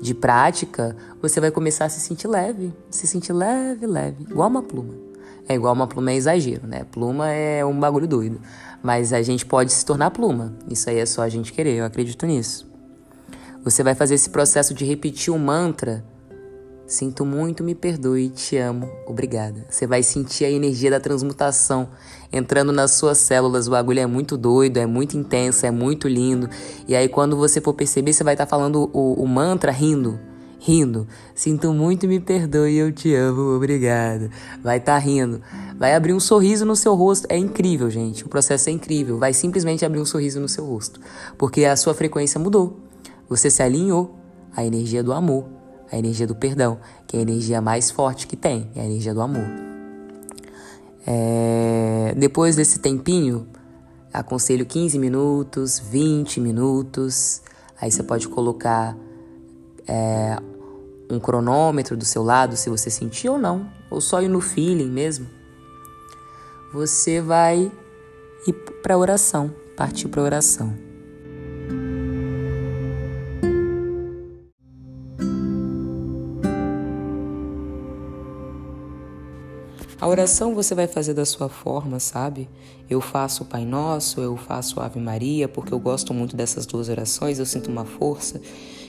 de 0.02 0.14
prática, 0.14 0.96
você 1.22 1.40
vai 1.40 1.52
começar 1.52 1.86
a 1.86 1.90
se 1.90 2.00
sentir 2.00 2.28
leve, 2.28 2.74
se 2.90 3.08
sentir 3.08 3.34
leve, 3.34 3.86
leve, 3.86 4.24
igual 4.24 4.50
uma 4.50 4.62
pluma. 4.62 4.94
É 5.48 5.56
igual 5.56 5.74
uma 5.74 5.88
pluma 5.88 6.12
é 6.12 6.16
exagero, 6.16 6.66
né? 6.68 6.86
Pluma 6.92 7.30
é 7.30 7.64
um 7.64 7.80
bagulho 7.80 8.08
doido. 8.08 8.42
Mas 8.82 9.14
a 9.14 9.22
gente 9.22 9.46
pode 9.46 9.72
se 9.72 9.86
tornar 9.86 10.12
pluma. 10.12 10.56
Isso 10.70 10.90
aí 10.90 10.98
é 10.98 11.06
só 11.06 11.22
a 11.22 11.30
gente 11.30 11.54
querer, 11.54 11.76
eu 11.76 11.86
acredito 11.86 12.26
nisso. 12.26 12.68
Você 13.64 13.84
vai 13.84 13.96
fazer 13.96 14.16
esse 14.16 14.30
processo 14.30 14.74
de 14.74 14.86
repetir 14.86 15.34
o 15.34 15.38
mantra 15.38 16.04
Sinto 16.88 17.26
muito, 17.26 17.64
me 17.64 17.74
perdoe, 17.74 18.30
te 18.30 18.58
amo, 18.58 18.88
obrigada. 19.08 19.66
Você 19.68 19.88
vai 19.88 20.04
sentir 20.04 20.46
a 20.46 20.52
energia 20.52 20.92
da 20.92 21.00
transmutação 21.00 21.90
entrando 22.38 22.72
nas 22.72 22.92
suas 22.92 23.18
células. 23.18 23.68
O 23.68 23.72
bagulho 23.72 24.00
é 24.00 24.06
muito 24.06 24.38
doido, 24.38 24.78
é 24.78 24.86
muito 24.86 25.18
intenso, 25.18 25.66
é 25.66 25.72
muito 25.72 26.08
lindo. 26.08 26.50
E 26.88 26.96
aí, 26.96 27.08
quando 27.08 27.36
você 27.36 27.60
for 27.60 27.74
perceber, 27.74 28.14
você 28.14 28.24
vai 28.24 28.34
estar 28.34 28.46
tá 28.46 28.50
falando 28.50 28.90
o, 28.94 29.14
o, 29.14 29.28
mantra 29.28 29.72
rindo. 29.72 30.20
Rindo. 30.60 31.08
Sinto 31.34 31.74
muito, 31.74 32.08
me 32.08 32.20
perdoe, 32.20 32.76
eu 32.76 32.92
te 32.92 33.14
amo, 33.14 33.56
obrigada. 33.56 34.30
Vai 34.64 34.78
estar 34.78 34.94
tá 34.94 34.98
rindo. 34.98 35.42
Vai 35.78 35.94
abrir 35.94 36.14
um 36.14 36.20
sorriso 36.20 36.66
no 36.66 36.76
seu 36.76 36.94
rosto. 36.96 37.26
É 37.30 37.38
incrível, 37.38 37.90
gente. 37.90 38.26
O 38.26 38.30
processo 38.30 38.70
é 38.70 38.72
incrível. 38.72 39.18
Vai 39.18 39.34
simplesmente 39.34 39.86
abrir 39.86 40.00
um 40.00 40.06
sorriso 40.06 40.40
no 40.40 40.50
seu 40.50 40.66
rosto. 40.66 41.00
Porque 41.38 41.66
a 41.66 41.76
sua 41.76 41.94
frequência 41.94 42.40
mudou. 42.40 42.80
Você 43.30 43.50
se 43.50 43.64
alinhou 43.64 44.16
à 44.56 44.66
energia 44.66 45.02
do 45.04 45.14
amor 45.14 45.56
a 45.92 45.98
energia 45.98 46.28
do 46.28 46.36
perdão, 46.36 46.80
que 47.08 47.16
é 47.16 47.20
a 47.20 47.22
energia 47.22 47.62
mais 47.62 47.92
forte 47.92 48.28
que 48.28 48.36
tem, 48.36 48.70
é 48.76 48.82
a 48.82 48.86
energia 48.86 49.14
do 49.14 49.22
amor. 49.22 49.75
É, 51.06 52.14
depois 52.18 52.56
desse 52.56 52.80
tempinho, 52.80 53.48
aconselho 54.12 54.66
15 54.66 54.98
minutos, 54.98 55.80
20 55.80 56.40
minutos. 56.40 57.42
Aí 57.80 57.92
você 57.92 58.02
pode 58.02 58.28
colocar 58.28 58.98
é, 59.88 60.38
um 61.10 61.20
cronômetro 61.20 61.96
do 61.96 62.06
seu 62.06 62.24
lado, 62.24 62.56
se 62.56 62.70
você 62.70 62.90
sentir 62.90 63.30
ou 63.30 63.38
não, 63.38 63.70
ou 63.90 64.02
só 64.02 64.22
ir 64.22 64.28
no 64.28 64.42
feeling 64.42 64.90
mesmo. 64.90 65.28
Você 66.74 67.22
vai 67.22 67.72
ir 68.48 68.54
para 68.82 68.98
oração, 68.98 69.54
partir 69.78 70.08
para 70.08 70.22
oração. 70.22 70.85
A 80.00 80.08
oração 80.08 80.54
você 80.54 80.76
vai 80.76 80.88
fazer 80.88 81.14
da 81.14 81.24
sua 81.24 81.48
forma, 81.48 82.02
sabe? 82.02 82.50
Eu 82.90 83.00
faço 83.00 83.44
o 83.44 83.46
Pai 83.46 83.64
Nosso, 83.64 84.20
eu 84.20 84.36
faço 84.36 84.82
Ave 84.82 85.00
Maria, 85.00 85.48
porque 85.48 85.74
eu 85.74 85.80
gosto 85.80 86.14
muito 86.14 86.36
dessas 86.36 86.66
duas 86.66 86.90
orações, 86.90 87.40
eu 87.40 87.46
sinto 87.46 87.72
uma 87.72 87.86
força. 87.86 88.42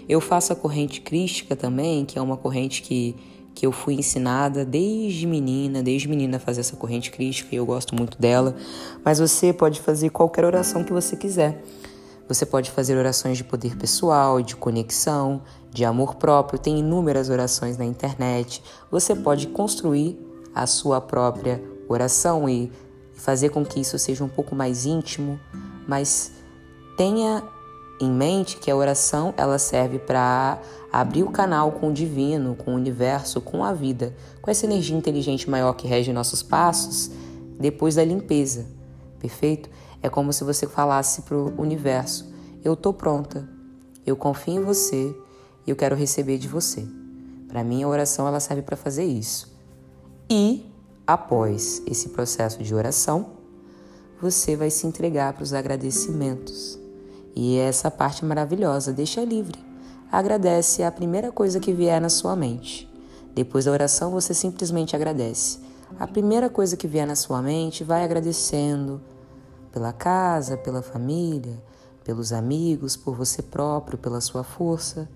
Eu 0.09 0.21
faço 0.21 0.53
a 0.53 0.57
corrente 0.57 1.01
crística 1.01 1.55
também, 1.55 2.05
que 2.05 2.19
é 2.19 2.23
uma 2.23 2.37
corrente 2.37 2.83
que, 2.83 3.15
que 3.55 3.65
eu 3.65 3.71
fui 3.71 3.95
ensinada 3.95 4.65
desde 4.65 5.29
menina, 5.29 5.81
desde 5.81 6.09
menina 6.09 6.39
a 6.39 6.41
fazer 6.41 6.61
essa 6.61 6.75
corrente 6.75 7.13
crística 7.13 7.55
e 7.55 7.59
eu 7.59 7.65
gosto 7.65 7.95
muito 7.95 8.21
dela. 8.21 8.57
Mas 9.05 9.21
você 9.21 9.53
pode 9.53 9.81
fazer 9.81 10.11
qualquer 10.11 10.45
oração 10.45 10.83
que 10.83 10.93
você 10.93 11.15
quiser. 11.17 11.63
Você 12.29 12.45
pode 12.45 12.73
fazer 12.73 12.97
orações 12.97 13.37
de 13.39 13.45
poder 13.45 13.77
pessoal, 13.77 14.43
de 14.43 14.57
conexão, 14.57 15.41
de 15.71 15.85
amor 15.85 16.17
próprio. 16.17 16.59
Tem 16.59 16.81
inúmeras 16.81 17.31
orações 17.31 17.79
na 17.79 17.85
internet. 17.85 18.61
Você 18.91 19.15
pode 19.15 19.47
construir 19.47 20.19
a 20.57 20.67
sua 20.67 21.03
própria 21.03 21.63
oração 21.87 22.49
e 22.49 22.73
fazer 23.13 23.51
com 23.51 23.63
que 23.63 23.79
isso 23.79 23.99
seja 23.99 24.25
um 24.25 24.29
pouco 24.29 24.55
mais 24.55 24.87
íntimo, 24.87 25.39
mas 25.87 26.33
tenha 26.97 27.43
em 28.01 28.11
mente 28.11 28.57
que 28.57 28.71
a 28.71 28.77
oração 28.77 29.35
ela 29.37 29.59
serve 29.59 29.99
para 29.99 30.59
abrir 30.91 31.25
o 31.25 31.31
canal 31.31 31.73
com 31.73 31.91
o 31.91 31.93
divino, 31.93 32.57
com 32.57 32.73
o 32.73 32.75
universo, 32.75 33.39
com 33.39 33.63
a 33.63 33.75
vida, 33.75 34.17
com 34.41 34.51
essa 34.51 34.65
energia 34.65 34.97
inteligente 34.97 35.49
maior 35.49 35.75
que 35.75 35.87
rege 35.87 36.11
nossos 36.11 36.43
passos 36.43 37.11
depois 37.61 37.97
da 37.97 38.05
limpeza. 38.05 38.67
Perfeito? 39.21 39.69
É 40.03 40.09
como 40.09 40.33
se 40.33 40.43
você 40.43 40.67
falasse 40.67 41.21
para 41.23 41.37
o 41.37 41.61
universo: 41.61 42.33
Eu 42.65 42.73
estou 42.73 42.95
pronta, 42.95 43.47
eu 44.07 44.17
confio 44.17 44.55
em 44.55 44.65
você 44.65 45.15
e 45.67 45.71
eu 45.71 45.77
quero 45.77 45.95
receber 45.95 46.39
de 46.39 46.49
você. 46.49 46.87
Para 47.47 47.63
mim, 47.63 47.83
a 47.83 47.89
oração 47.89 48.27
ela 48.27 48.41
serve 48.41 48.63
para 48.63 48.77
fazer 48.77 49.05
isso. 49.05 49.56
E 50.29 50.69
após 51.07 51.83
esse 51.87 52.09
processo 52.09 52.63
de 52.63 52.75
oração, 52.75 53.27
você 54.21 54.57
vai 54.57 54.71
se 54.71 54.87
entregar 54.87 55.33
para 55.33 55.45
os 55.45 55.53
agradecimentos. 55.53 56.79
E 57.35 57.57
essa 57.59 57.91
parte 57.91 58.25
maravilhosa, 58.25 58.93
deixa 58.93 59.25
livre. 59.25 59.59
Agradece 60.11 60.83
a 60.83 60.91
primeira 60.91 61.31
coisa 61.31 61.61
que 61.61 61.73
vier 61.73 62.01
na 62.01 62.09
sua 62.09 62.35
mente. 62.35 62.91
Depois 63.35 63.67
da 63.67 63.71
oração, 63.71 64.11
você 64.11 64.35
simplesmente 64.35 64.97
agradece. 64.97 65.61
A 65.99 66.07
primeira 66.07 66.49
coisa 66.51 66.77
que 66.77 66.89
vier 66.89 67.07
na 67.07 67.15
sua 67.15 67.41
mente, 67.41 67.85
vai 67.85 68.03
agradecendo 68.03 69.01
pela 69.71 69.93
casa, 69.93 70.57
pela 70.57 70.83
família, 70.83 71.63
pelos 72.03 72.33
amigos, 72.33 72.97
por 72.97 73.15
você 73.15 73.43
próprio, 73.43 73.99
pela 73.99 74.21
sua 74.21 74.43
força. 74.43 75.09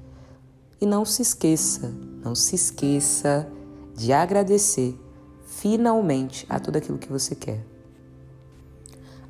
E 0.80 0.86
não 0.86 1.04
se 1.04 1.22
esqueça, 1.22 1.92
não 2.22 2.34
se 2.34 2.54
esqueça 2.54 3.48
de 3.94 4.12
agradecer 4.12 4.98
finalmente 5.50 6.46
a 6.48 6.58
tudo 6.58 6.76
aquilo 6.76 6.96
que 6.96 7.10
você 7.10 7.34
quer. 7.34 7.64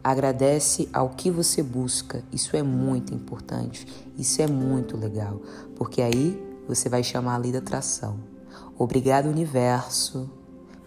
Agradece 0.03 0.89
ao 0.93 1.11
que 1.11 1.31
você 1.31 1.63
busca, 1.63 2.23
isso 2.33 2.57
é 2.57 2.63
muito 2.63 3.13
importante, 3.13 3.87
isso 4.17 4.41
é 4.41 4.47
muito 4.47 4.97
legal, 4.97 5.41
porque 5.77 6.01
aí 6.01 6.41
você 6.67 6.89
vai 6.89 7.03
chamar 7.03 7.35
a 7.35 7.39
lei 7.39 7.53
da 7.53 7.59
atração. 7.59 8.19
Obrigado, 8.79 9.27
universo, 9.27 10.31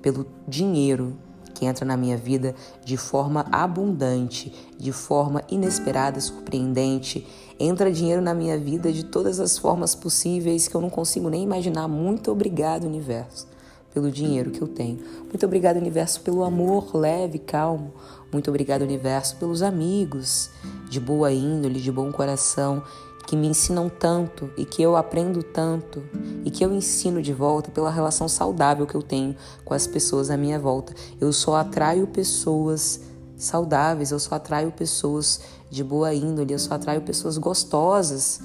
pelo 0.01 0.25
dinheiro 0.47 1.15
que 1.53 1.65
entra 1.65 1.85
na 1.85 1.95
minha 1.95 2.17
vida 2.17 2.55
de 2.83 2.97
forma 2.97 3.45
abundante, 3.51 4.51
de 4.79 4.91
forma 4.91 5.43
inesperada, 5.47 6.19
surpreendente. 6.19 7.27
Entra 7.59 7.91
dinheiro 7.91 8.21
na 8.21 8.33
minha 8.33 8.57
vida 8.57 8.91
de 8.91 9.05
todas 9.05 9.39
as 9.39 9.59
formas 9.59 9.93
possíveis 9.93 10.67
que 10.67 10.73
eu 10.73 10.81
não 10.81 10.89
consigo 10.89 11.29
nem 11.29 11.43
imaginar. 11.43 11.87
Muito 11.87 12.31
obrigado, 12.31 12.85
universo 12.85 13.52
pelo 13.93 14.11
dinheiro 14.11 14.51
que 14.51 14.61
eu 14.61 14.67
tenho. 14.67 14.99
Muito 15.21 15.45
obrigado, 15.45 15.77
universo, 15.77 16.21
pelo 16.21 16.43
amor 16.43 16.95
leve, 16.95 17.37
calmo. 17.37 17.93
Muito 18.31 18.49
obrigado, 18.49 18.81
universo, 18.81 19.35
pelos 19.37 19.61
amigos 19.61 20.49
de 20.89 20.99
boa 20.99 21.31
índole, 21.31 21.79
de 21.79 21.91
bom 21.91 22.11
coração, 22.11 22.81
que 23.27 23.37
me 23.37 23.47
ensinam 23.47 23.87
tanto 23.89 24.49
e 24.57 24.65
que 24.65 24.81
eu 24.81 24.97
aprendo 24.97 25.41
tanto 25.43 26.03
e 26.43 26.51
que 26.51 26.65
eu 26.65 26.73
ensino 26.73 27.21
de 27.21 27.31
volta 27.31 27.71
pela 27.71 27.89
relação 27.89 28.27
saudável 28.27 28.85
que 28.85 28.95
eu 28.95 29.01
tenho 29.01 29.35
com 29.63 29.73
as 29.73 29.87
pessoas 29.87 30.29
à 30.29 30.35
minha 30.35 30.59
volta. 30.59 30.93
Eu 31.21 31.31
só 31.31 31.55
atraio 31.55 32.07
pessoas 32.07 32.99
saudáveis, 33.37 34.11
eu 34.11 34.19
só 34.19 34.35
atraio 34.35 34.71
pessoas 34.71 35.41
de 35.69 35.83
boa 35.83 36.13
índole, 36.13 36.53
eu 36.53 36.59
só 36.59 36.73
atraio 36.73 37.01
pessoas 37.01 37.37
gostosas 37.37 38.41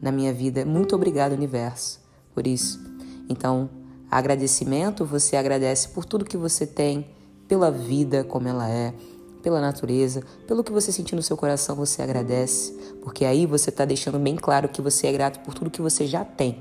na 0.00 0.10
minha 0.10 0.32
vida. 0.32 0.64
Muito 0.64 0.94
obrigado, 0.94 1.32
universo, 1.32 2.00
por 2.34 2.46
isso. 2.46 2.80
Então, 3.28 3.70
Agradecimento, 4.12 5.06
você 5.06 5.36
agradece 5.36 5.88
por 5.88 6.04
tudo 6.04 6.22
que 6.22 6.36
você 6.36 6.66
tem, 6.66 7.06
pela 7.48 7.70
vida 7.70 8.22
como 8.22 8.46
ela 8.46 8.68
é, 8.68 8.92
pela 9.42 9.58
natureza, 9.58 10.22
pelo 10.46 10.62
que 10.62 10.70
você 10.70 10.92
sentir 10.92 11.16
no 11.16 11.22
seu 11.22 11.34
coração, 11.34 11.74
você 11.74 12.02
agradece, 12.02 12.74
porque 13.02 13.24
aí 13.24 13.46
você 13.46 13.70
está 13.70 13.86
deixando 13.86 14.18
bem 14.18 14.36
claro 14.36 14.68
que 14.68 14.82
você 14.82 15.06
é 15.06 15.12
grato 15.12 15.40
por 15.40 15.54
tudo 15.54 15.70
que 15.70 15.80
você 15.80 16.06
já 16.06 16.26
tem. 16.26 16.60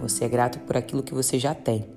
Você 0.00 0.24
é 0.24 0.28
grato 0.28 0.60
por 0.60 0.76
aquilo 0.76 1.02
que 1.02 1.12
você 1.12 1.36
já 1.36 1.52
tem. 1.52 1.88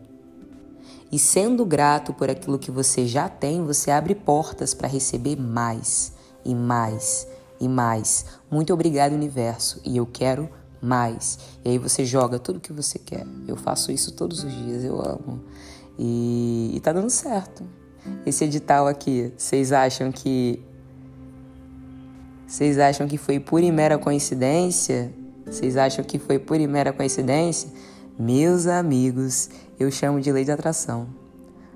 E 1.12 1.20
sendo 1.20 1.64
grato 1.64 2.12
por 2.12 2.28
aquilo 2.28 2.58
que 2.58 2.72
você 2.72 3.06
já 3.06 3.30
tem, 3.30 3.64
você 3.64 3.92
abre 3.92 4.16
portas 4.16 4.74
para 4.74 4.88
receber 4.88 5.40
mais 5.40 6.12
e 6.44 6.56
mais 6.56 7.28
e 7.62 7.70
mais. 7.70 8.26
Muito 8.50 8.74
obrigado, 8.74 9.14
universo, 9.14 9.80
e 9.86 9.96
eu 9.96 10.08
quero 10.08 10.50
mais. 10.84 11.40
E 11.64 11.70
aí 11.70 11.78
você 11.78 12.04
joga 12.06 12.38
tudo 12.38 12.60
que 12.60 12.74
você 12.74 13.00
quer. 13.00 13.26
Eu 13.48 13.56
faço 13.56 13.92
isso 13.92 14.12
todos 14.12 14.44
os 14.44 14.52
dias, 14.52 14.84
eu 14.84 15.00
amo. 15.00 15.42
E, 15.98 16.72
e 16.76 16.80
tá 16.82 16.92
dando 16.92 17.10
certo. 17.10 17.64
Esse 18.26 18.44
edital 18.44 18.88
aqui, 18.88 19.32
vocês 19.38 19.72
acham 19.72 20.12
que. 20.12 20.62
Vocês 22.46 22.78
acham 22.78 23.08
que 23.08 23.18
foi 23.18 23.40
pura 23.40 23.64
e 23.64 23.72
mera 23.72 23.98
coincidência? 23.98 25.14
Vocês 25.46 25.78
acham 25.78 26.04
que 26.04 26.20
foi 26.20 26.38
pura 26.38 26.62
e 26.62 26.68
mera 26.68 26.92
coincidência? 26.92 27.70
Meus 28.20 28.68
amigos, 28.68 29.50
eu 29.80 29.90
chamo 29.90 30.20
de 30.20 30.32
lei 30.32 30.44
de 30.46 30.52
atração. 30.52 31.08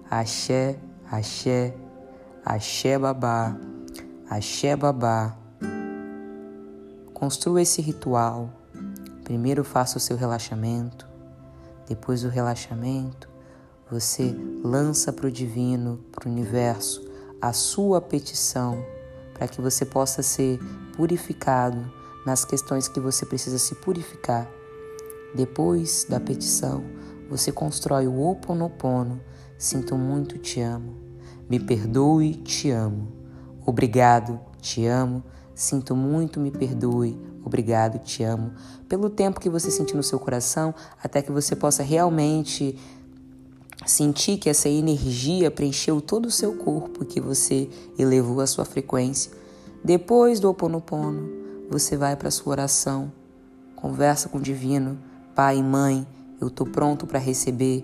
Axé, 0.09 0.77
axé, 1.09 1.73
axé 2.45 2.99
babá, 2.99 3.57
axé 4.29 4.75
babá. 4.75 5.35
construa 7.13 7.61
esse 7.61 7.81
ritual. 7.81 8.56
Primeiro 9.27 9.61
faça 9.65 9.97
o 9.97 9.99
seu 9.99 10.15
relaxamento, 10.15 11.05
depois 11.85 12.21
do 12.21 12.29
relaxamento, 12.29 13.27
você 13.91 14.33
lança 14.63 15.11
para 15.11 15.27
o 15.27 15.31
divino, 15.31 15.99
para 16.13 16.29
o 16.29 16.31
universo, 16.31 17.05
a 17.41 17.51
sua 17.51 17.99
petição 17.99 18.81
para 19.33 19.45
que 19.45 19.59
você 19.59 19.83
possa 19.83 20.23
ser 20.23 20.57
purificado 20.95 21.91
nas 22.25 22.45
questões 22.45 22.87
que 22.87 23.01
você 23.01 23.25
precisa 23.25 23.59
se 23.59 23.75
purificar. 23.75 24.49
Depois 25.35 26.05
da 26.07 26.21
petição, 26.21 26.85
você 27.29 27.51
constrói 27.51 28.07
o 28.07 28.21
Oponopono. 28.21 29.19
Sinto 29.57 29.97
muito, 29.97 30.37
te 30.37 30.61
amo. 30.61 30.95
Me 31.49 31.59
perdoe, 31.59 32.33
te 32.33 32.71
amo. 32.71 33.11
Obrigado, 33.65 34.39
te 34.61 34.85
amo. 34.85 35.21
Sinto 35.57 35.95
muito, 35.95 36.39
me 36.39 36.51
perdoe. 36.51 37.19
Obrigado, 37.43 37.97
te 37.97 38.21
amo. 38.21 38.51
Pelo 38.87 39.09
tempo 39.09 39.39
que 39.39 39.49
você 39.49 39.71
sentir 39.71 39.95
no 39.95 40.03
seu 40.03 40.19
coração, 40.19 40.71
até 41.03 41.19
que 41.19 41.31
você 41.31 41.55
possa 41.55 41.81
realmente 41.81 42.77
sentir 43.83 44.37
que 44.37 44.51
essa 44.51 44.69
energia 44.69 45.49
preencheu 45.49 45.99
todo 45.99 46.27
o 46.27 46.31
seu 46.31 46.53
corpo, 46.57 47.03
que 47.03 47.19
você 47.19 47.67
elevou 47.97 48.39
a 48.39 48.45
sua 48.45 48.65
frequência. 48.65 49.31
Depois 49.83 50.39
do 50.39 50.47
Oponopono, 50.47 51.27
você 51.71 51.97
vai 51.97 52.15
para 52.15 52.29
sua 52.29 52.51
oração, 52.51 53.11
conversa 53.75 54.29
com 54.29 54.37
o 54.37 54.41
divino, 54.41 54.99
pai 55.33 55.57
e 55.57 55.63
mãe, 55.63 56.05
eu 56.39 56.49
estou 56.49 56.67
pronto 56.67 57.07
para 57.07 57.17
receber 57.17 57.83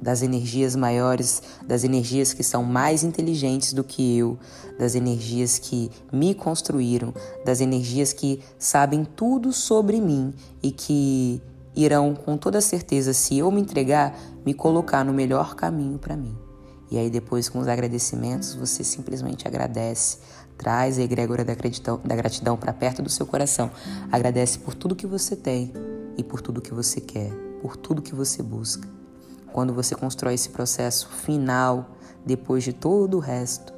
das 0.00 0.22
energias 0.22 0.76
maiores, 0.76 1.42
das 1.66 1.84
energias 1.84 2.32
que 2.32 2.42
são 2.42 2.62
mais 2.62 3.02
inteligentes 3.02 3.72
do 3.72 3.82
que 3.82 4.16
eu, 4.18 4.38
das 4.78 4.94
energias 4.94 5.58
que 5.58 5.90
me 6.12 6.34
construíram, 6.34 7.12
das 7.44 7.60
energias 7.60 8.12
que 8.12 8.40
sabem 8.58 9.04
tudo 9.04 9.52
sobre 9.52 10.00
mim 10.00 10.32
e 10.62 10.70
que 10.70 11.42
irão 11.74 12.14
com 12.14 12.36
toda 12.36 12.60
certeza, 12.60 13.12
se 13.12 13.38
eu 13.38 13.50
me 13.50 13.60
entregar, 13.60 14.18
me 14.44 14.54
colocar 14.54 15.04
no 15.04 15.12
melhor 15.12 15.54
caminho 15.54 15.98
para 15.98 16.16
mim. 16.16 16.36
E 16.90 16.98
aí 16.98 17.10
depois 17.10 17.48
com 17.48 17.58
os 17.58 17.68
agradecimentos, 17.68 18.54
você 18.54 18.82
simplesmente 18.82 19.46
agradece, 19.46 20.18
traz 20.56 20.98
a 20.98 21.02
egrégora 21.02 21.44
da 21.44 21.54
gratidão, 21.54 22.00
da 22.04 22.16
gratidão 22.16 22.56
para 22.56 22.72
perto 22.72 23.02
do 23.02 23.10
seu 23.10 23.26
coração. 23.26 23.70
Agradece 24.10 24.58
por 24.58 24.74
tudo 24.74 24.96
que 24.96 25.06
você 25.06 25.36
tem 25.36 25.72
e 26.16 26.24
por 26.24 26.40
tudo 26.40 26.60
que 26.60 26.72
você 26.72 27.00
quer, 27.00 27.30
por 27.60 27.76
tudo 27.76 28.02
que 28.02 28.14
você 28.14 28.42
busca. 28.42 28.97
Quando 29.52 29.72
você 29.74 29.94
constrói 29.94 30.34
esse 30.34 30.50
processo 30.50 31.08
final, 31.08 31.96
depois 32.24 32.64
de 32.64 32.72
todo 32.72 33.16
o 33.16 33.20
resto, 33.20 33.72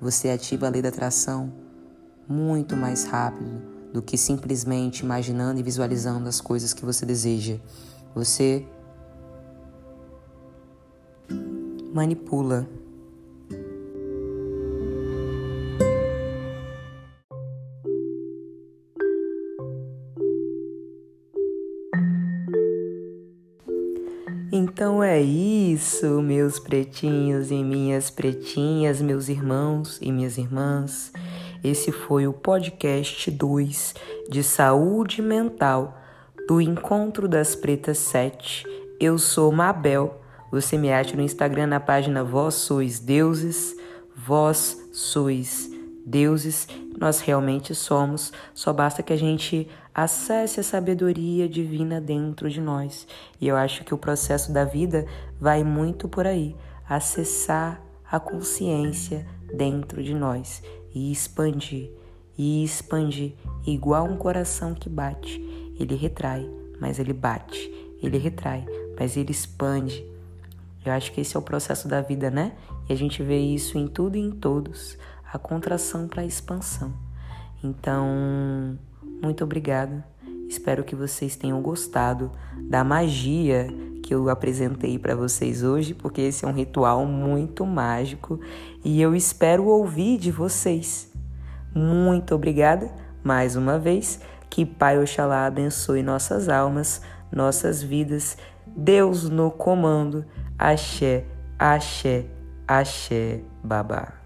você 0.00 0.30
ativa 0.30 0.66
a 0.66 0.70
lei 0.70 0.82
da 0.82 0.88
atração 0.88 1.52
muito 2.28 2.76
mais 2.76 3.04
rápido 3.04 3.62
do 3.92 4.00
que 4.00 4.16
simplesmente 4.16 5.00
imaginando 5.00 5.60
e 5.60 5.62
visualizando 5.62 6.28
as 6.28 6.40
coisas 6.40 6.72
que 6.72 6.84
você 6.84 7.04
deseja. 7.04 7.58
Você 8.14 8.66
manipula. 11.92 12.66
É 25.02 25.20
isso, 25.20 26.22
meus 26.22 26.58
pretinhos 26.58 27.50
e 27.50 27.64
minhas 27.64 28.08
pretinhas, 28.10 29.02
meus 29.02 29.28
irmãos 29.28 29.98
e 30.00 30.12
minhas 30.12 30.38
irmãs. 30.38 31.12
Esse 31.64 31.90
foi 31.90 32.26
o 32.26 32.32
podcast 32.32 33.30
2 33.30 33.94
de 34.30 34.42
saúde 34.42 35.20
mental 35.20 35.98
do 36.46 36.60
Encontro 36.60 37.26
das 37.26 37.54
Pretas 37.54 37.98
7. 37.98 38.66
Eu 39.00 39.18
sou 39.18 39.50
Mabel. 39.50 40.20
Você 40.50 40.78
me 40.78 40.92
acha 40.92 41.16
no 41.16 41.22
Instagram 41.22 41.66
na 41.66 41.80
página 41.80 42.22
Vós 42.22 42.54
Sois 42.54 43.00
Deuses. 43.00 43.76
Vós 44.14 44.88
sois 44.92 45.70
deuses. 46.06 46.68
Nós 47.02 47.18
realmente 47.18 47.74
somos. 47.74 48.32
Só 48.54 48.72
basta 48.72 49.02
que 49.02 49.12
a 49.12 49.16
gente 49.16 49.68
acesse 49.92 50.60
a 50.60 50.62
sabedoria 50.62 51.48
divina 51.48 52.00
dentro 52.00 52.48
de 52.48 52.60
nós. 52.60 53.08
E 53.40 53.48
eu 53.48 53.56
acho 53.56 53.82
que 53.82 53.92
o 53.92 53.98
processo 53.98 54.52
da 54.52 54.64
vida 54.64 55.04
vai 55.40 55.64
muito 55.64 56.08
por 56.08 56.28
aí 56.28 56.54
acessar 56.88 57.82
a 58.08 58.20
consciência 58.20 59.26
dentro 59.52 60.00
de 60.00 60.14
nós 60.14 60.62
e 60.94 61.10
expandir, 61.10 61.90
e 62.38 62.62
expandir, 62.62 63.32
igual 63.66 64.04
um 64.04 64.16
coração 64.16 64.72
que 64.72 64.88
bate. 64.88 65.40
Ele 65.80 65.96
retrai, 65.96 66.48
mas 66.78 67.00
ele 67.00 67.12
bate. 67.12 67.68
Ele 68.00 68.16
retrai, 68.16 68.64
mas 68.96 69.16
ele 69.16 69.32
expande. 69.32 70.06
Eu 70.86 70.92
acho 70.92 71.10
que 71.10 71.20
esse 71.20 71.36
é 71.36 71.38
o 71.40 71.42
processo 71.42 71.88
da 71.88 72.00
vida, 72.00 72.30
né? 72.30 72.52
E 72.88 72.92
a 72.92 72.96
gente 72.96 73.24
vê 73.24 73.40
isso 73.40 73.76
em 73.76 73.88
tudo 73.88 74.16
e 74.16 74.20
em 74.20 74.30
todos 74.30 74.96
a 75.32 75.38
contração 75.38 76.06
para 76.06 76.22
a 76.22 76.26
expansão. 76.26 76.92
Então, 77.64 78.78
muito 79.22 79.42
obrigada. 79.42 80.04
Espero 80.48 80.84
que 80.84 80.94
vocês 80.94 81.36
tenham 81.36 81.62
gostado 81.62 82.30
da 82.68 82.84
magia 82.84 83.68
que 84.02 84.14
eu 84.14 84.28
apresentei 84.28 84.98
para 84.98 85.14
vocês 85.14 85.62
hoje, 85.62 85.94
porque 85.94 86.20
esse 86.20 86.44
é 86.44 86.48
um 86.48 86.52
ritual 86.52 87.06
muito 87.06 87.64
mágico 87.64 88.38
e 88.84 89.00
eu 89.00 89.14
espero 89.14 89.66
ouvir 89.66 90.18
de 90.18 90.30
vocês. 90.30 91.10
Muito 91.74 92.34
obrigada 92.34 92.92
mais 93.24 93.56
uma 93.56 93.78
vez. 93.78 94.20
Que 94.50 94.66
Pai 94.66 94.98
Oxalá 94.98 95.46
abençoe 95.46 96.02
nossas 96.02 96.50
almas, 96.50 97.00
nossas 97.30 97.82
vidas. 97.82 98.36
Deus 98.66 99.30
no 99.30 99.50
comando. 99.50 100.26
Axé, 100.58 101.24
axé, 101.58 102.26
axé, 102.68 103.40
babá. 103.64 104.21